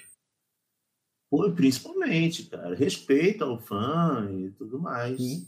[1.27, 2.75] Pô, principalmente, cara.
[2.75, 5.17] Respeito ao fã e tudo mais.
[5.17, 5.47] Sim.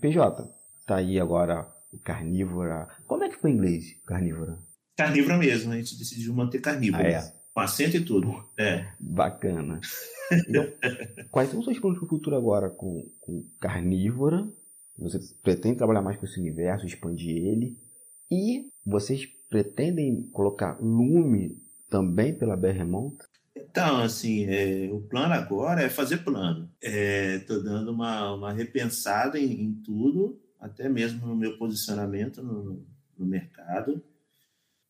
[0.00, 0.50] PJ,
[0.86, 1.70] tá aí agora
[2.04, 2.88] carnívora.
[3.06, 4.58] Como é que foi em inglês, carnívora?
[4.96, 7.04] Carnívora mesmo, a gente decidiu manter carnívora.
[7.04, 7.32] Ah, é.
[7.54, 8.44] Com acento e tudo.
[8.58, 8.86] É.
[8.98, 9.80] Bacana.
[10.48, 10.66] Então,
[11.30, 14.46] quais são os seus planos para o futuro agora com, com carnívora?
[14.98, 17.76] Você pretende trabalhar mais com esse universo, expandir ele?
[18.30, 21.56] E vocês pretendem colocar Lume
[21.88, 23.16] também pela Berremont?
[23.56, 26.68] Então, assim, é, o plano agora é fazer plano.
[26.80, 32.84] Estou é, dando uma, uma repensada em, em tudo até mesmo no meu posicionamento no,
[33.16, 34.02] no mercado.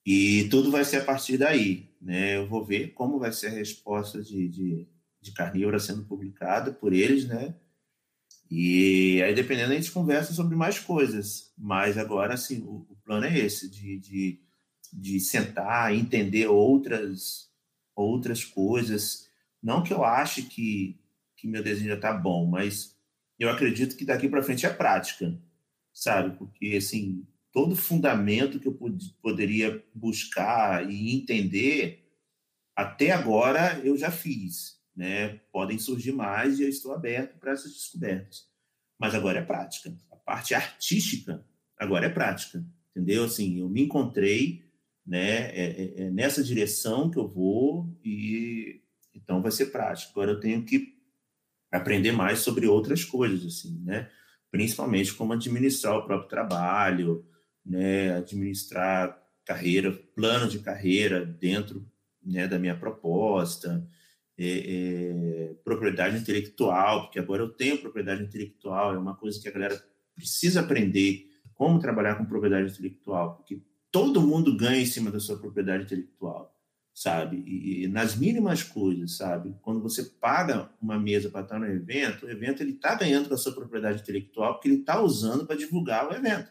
[0.05, 1.91] E tudo vai ser a partir daí.
[2.01, 2.37] Né?
[2.37, 4.89] Eu vou ver como vai ser a resposta de, de,
[5.21, 7.55] de carnívora sendo publicada por eles, né?
[8.51, 11.53] E aí, dependendo, a gente conversa sobre mais coisas.
[11.59, 14.41] Mas agora, assim, o, o plano é esse, de, de,
[14.91, 17.51] de sentar, entender outras,
[17.95, 19.29] outras coisas.
[19.63, 20.99] Não que eu ache que,
[21.37, 22.97] que meu desenho já está bom, mas
[23.39, 25.39] eu acredito que daqui para frente é prática
[25.99, 26.39] sabe?
[26.39, 32.09] Porque, assim, todo fundamento que eu pod poderia buscar e entender,
[32.77, 35.41] até agora eu já fiz, né?
[35.53, 38.47] Podem surgir mais e eu estou aberto para essas descobertas.
[38.97, 39.93] Mas agora é prática.
[40.13, 41.45] A parte artística
[41.77, 43.25] agora é prática, entendeu?
[43.25, 44.65] Assim, eu me encontrei,
[45.05, 45.51] né?
[45.51, 48.83] É, é, é nessa direção que eu vou e
[49.13, 50.13] então vai ser prático.
[50.13, 50.97] Agora eu tenho que
[51.73, 54.09] aprender mais sobre outras coisas, assim, né?
[54.51, 57.25] Principalmente como administrar o próprio trabalho,
[57.65, 61.87] né, administrar carreira, plano de carreira dentro
[62.23, 63.87] né, da minha proposta,
[64.37, 69.53] é, é, propriedade intelectual, porque agora eu tenho propriedade intelectual, é uma coisa que a
[69.53, 69.83] galera
[70.15, 75.39] precisa aprender como trabalhar com propriedade intelectual, porque todo mundo ganha em cima da sua
[75.39, 76.58] propriedade intelectual
[76.99, 77.45] sabe?
[77.47, 79.55] E, e, nas mínimas coisas, sabe?
[79.63, 83.37] Quando você paga uma mesa para estar no evento, o evento ele está ganhando da
[83.37, 86.51] sua propriedade intelectual porque ele está usando para divulgar o evento,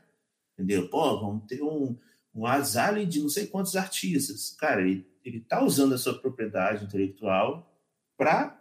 [0.54, 0.90] entendeu?
[0.90, 1.98] Pô, vamos ter um,
[2.34, 7.70] um azale de não sei quantos artistas, cara, ele está usando a sua propriedade intelectual
[8.18, 8.58] para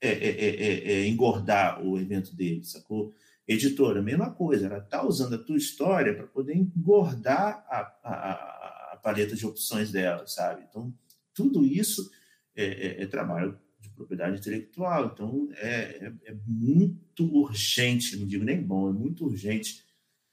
[0.00, 3.12] é é, é, é, é, engordar o evento dele, sacou?
[3.46, 8.59] Editora, mesma coisa, ela está usando a tua história para poder engordar a, a
[9.02, 10.64] paleta de opções dela, sabe?
[10.68, 10.92] Então,
[11.34, 12.10] tudo isso
[12.54, 15.10] é, é, é trabalho de propriedade intelectual.
[15.12, 19.84] Então, é, é, é, muito urgente, não digo nem bom, é muito urgente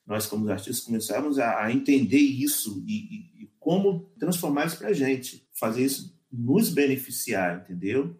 [0.05, 4.87] nós, como artistas, começarmos a, a entender isso e, e, e, como transformar isso para
[4.87, 8.17] a gente, fazer isso nos beneficiar, entendeu?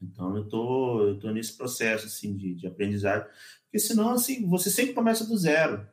[0.00, 3.28] Então, eu tô, eu tô nesse processo, assim, de, de aprendizado,
[3.64, 5.86] porque senão, assim, você sempre começa do zero.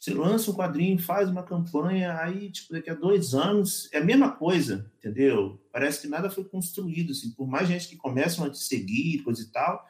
[0.00, 4.04] Você lança um quadrinho, faz uma campanha, aí, tipo, daqui a dois anos, é a
[4.04, 5.60] mesma coisa, entendeu?
[5.70, 9.42] Parece que nada foi construído, assim, por mais gente que começa a te seguir, coisa
[9.42, 9.86] e tal,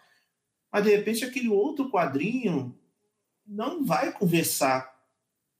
[0.72, 2.76] mas de repente aquele outro quadrinho
[3.46, 4.92] não vai conversar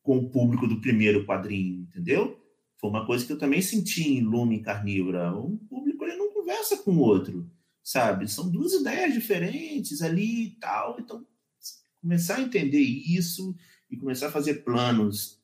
[0.02, 2.36] com o público do primeiro quadrinho, entendeu?
[2.78, 5.32] Foi uma coisa que eu também senti em Lume Carnívora.
[5.36, 7.48] Um público ele não conversa com o outro.
[7.82, 8.28] sabe?
[8.28, 10.96] São duas ideias diferentes ali e tal.
[10.98, 11.26] Então,
[12.00, 13.54] começar a entender isso
[13.90, 15.40] e começar a fazer planos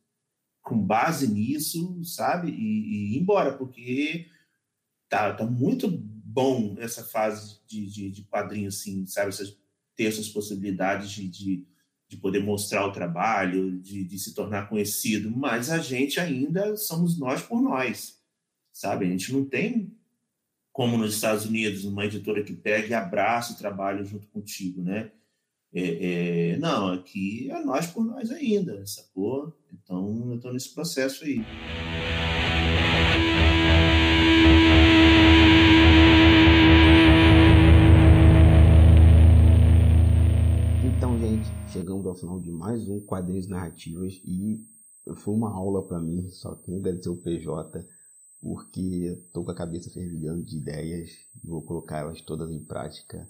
[0.62, 2.50] com base nisso, sabe?
[2.50, 4.26] E, e ir embora, porque
[5.08, 9.34] tá, tá muito bom essa fase de, de, de quadrinho, assim, sabe?
[9.94, 11.66] Ter essas possibilidades de, de,
[12.08, 17.18] de poder mostrar o trabalho, de, de se tornar conhecido, mas a gente ainda somos
[17.18, 18.20] nós por nós,
[18.72, 19.06] sabe?
[19.06, 19.96] A gente não tem
[20.76, 25.10] como nos Estados Unidos, uma editora que pega e abraça o trabalho junto contigo, né?
[25.78, 29.52] É, é, não, aqui é nós por nós ainda, sacou?
[29.70, 31.44] Então, eu estou nesse processo aí.
[40.82, 44.58] Então, gente, chegamos ao final de mais um Quadrinhos Narrativas e
[45.16, 47.86] foi uma aula para mim, só tenho agradecer o PJ,
[48.40, 51.10] porque estou com a cabeça fervilhando de ideias
[51.44, 53.28] e vou colocar elas todas em prática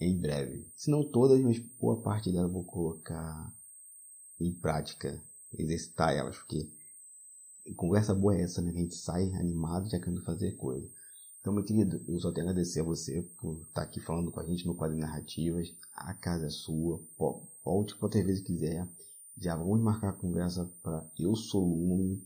[0.00, 0.70] em breve.
[0.76, 3.52] Se não todas, mas boa parte delas vou colocar
[4.40, 5.20] em prática,
[5.52, 6.68] exercitar elas, porque
[7.76, 8.70] conversa boa é essa, né?
[8.70, 10.88] A gente sai animado já querendo fazer coisa.
[11.40, 14.40] Então, meu querido, eu só tenho a agradecer a você por estar aqui falando com
[14.40, 15.72] a gente no quadro Narrativas.
[15.94, 17.00] A casa é sua.
[17.64, 18.86] Volte quantas vezes quiser.
[19.40, 22.22] Já vamos marcar a conversa para Eu Sou Lume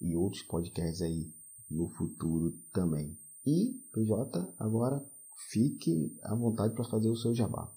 [0.00, 1.30] e outros podcasts aí
[1.68, 3.16] no futuro também.
[3.44, 5.04] E, PJ, agora
[5.48, 7.70] fique à vontade para fazer o seu jabá.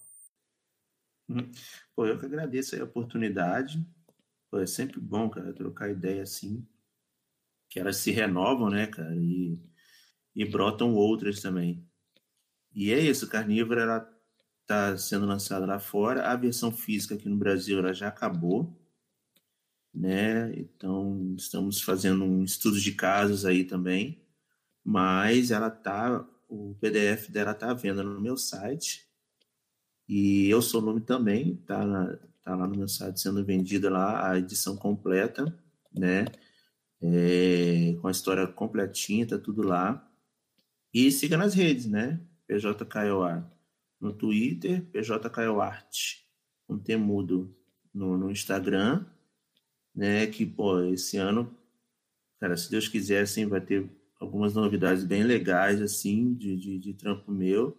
[1.30, 1.51] Hum.
[1.95, 3.86] Pô, eu que agradeço a oportunidade.
[4.49, 6.68] Pô, é sempre bom, cara, trocar ideia assim.
[7.70, 9.16] Que elas se renovam, né, cara?
[9.16, 9.59] E,
[10.36, 11.86] e brotam outras também.
[12.74, 14.20] E é isso, Carnívora, ela
[14.61, 16.30] está sendo lançada lá fora.
[16.30, 18.78] A versão física aqui no Brasil ela já acabou.
[19.93, 20.53] Né?
[20.57, 24.22] Então, estamos fazendo um estudo de casos aí também.
[24.84, 29.06] Mas ela tá o PDF dela está à venda no meu site.
[30.08, 31.80] E eu sou o nome também, tá,
[32.43, 35.45] tá lá no meu site sendo vendida lá a edição completa,
[35.93, 36.26] né?
[37.01, 40.08] É, com a história completinha, tá tudo lá.
[40.93, 42.22] E siga nas redes, né?
[42.47, 43.51] PJ Caioar
[43.99, 46.26] no Twitter, PJ Caioarte,
[46.70, 47.56] um temudo
[47.93, 49.06] no, no Instagram,
[49.93, 50.28] né?
[50.28, 51.53] Que, pô, esse ano,
[52.39, 53.89] cara, se Deus quiser, assim, vai ter
[54.26, 57.78] algumas novidades bem legais, assim, de, de, de trampo meu.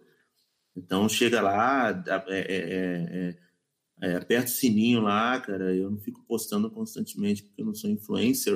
[0.75, 3.37] Então, chega lá, é, é,
[4.01, 5.75] é, aperta o sininho lá, cara.
[5.75, 8.53] Eu não fico postando constantemente porque eu não sou influencer.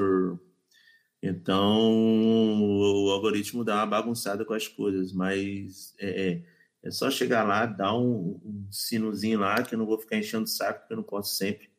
[1.24, 1.92] Então,
[2.62, 6.44] o algoritmo dá uma bagunçada com as coisas, mas é,
[6.84, 10.46] é só chegar lá, dar um, um sinozinho lá, que eu não vou ficar enchendo
[10.46, 11.71] o saco, porque eu não posso sempre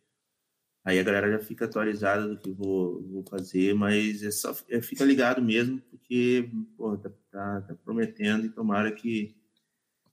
[0.84, 4.80] Aí a galera já fica atualizada do que vou, vou fazer, mas é só é,
[4.80, 9.36] fica ligado mesmo, porque pô, tá, tá, tá, prometendo e tomara que,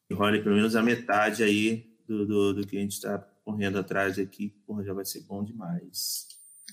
[0.07, 3.79] que role pelo menos a metade aí do, do, do que a gente está correndo
[3.79, 6.27] atrás aqui, porra, já vai ser bom demais.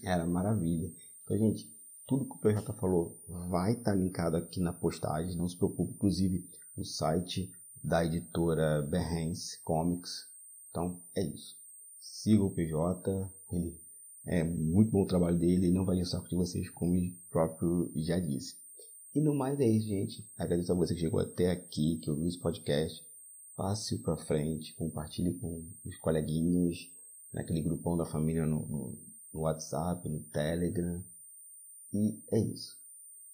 [0.05, 0.91] Era maravilha.
[1.25, 1.67] Então, gente,
[2.07, 3.19] tudo que o PJ falou
[3.49, 6.45] vai estar tá linkado aqui na postagem, não se preocupe, inclusive
[6.77, 7.51] o site
[7.83, 10.27] da editora Behance Comics.
[10.71, 11.57] Então, é isso.
[11.99, 13.86] Siga o PJ, ele
[14.27, 17.91] é muito bom o trabalho dele, não vai o saco de vocês, como o próprio
[17.95, 18.57] já disse.
[19.15, 20.29] E no mais é isso, gente.
[20.37, 23.03] Agradeço a você que chegou até aqui, que ouviu esse podcast.
[23.57, 26.77] Passe para frente, compartilhe com os coleguinhas,
[27.33, 28.99] naquele grupão da família no, no,
[29.33, 31.03] no WhatsApp, no Telegram.
[31.95, 32.77] E é isso.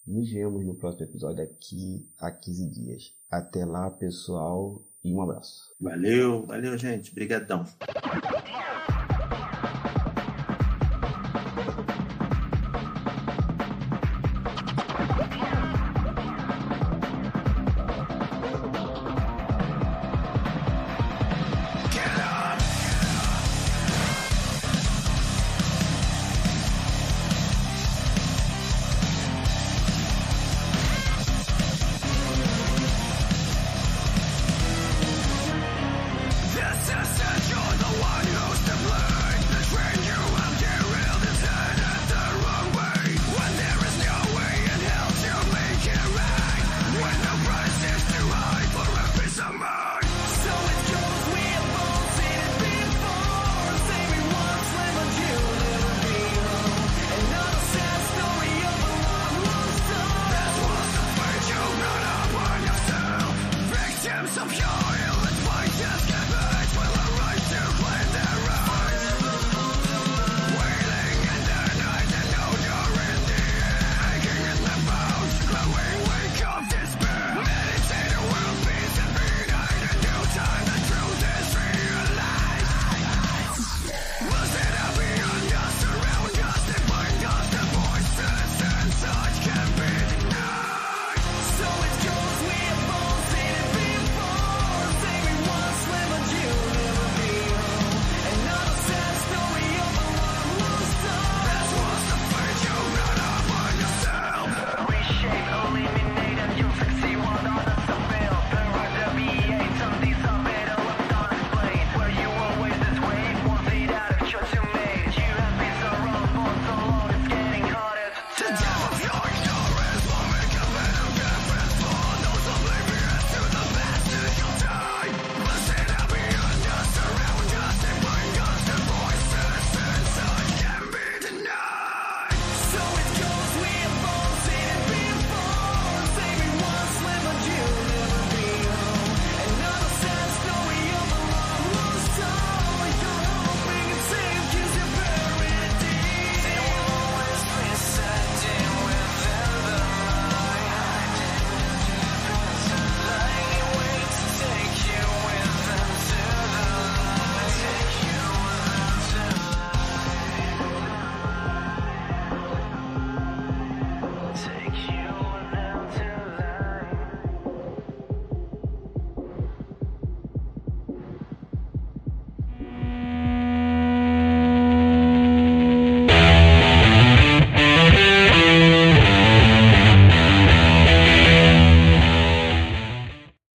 [0.07, 3.13] Nos vemos no próximo episódio daqui a 15 dias.
[3.31, 5.75] Até lá, pessoal, e um abraço.
[5.81, 7.11] Valeu, valeu, gente.
[7.11, 7.65] Obrigadão.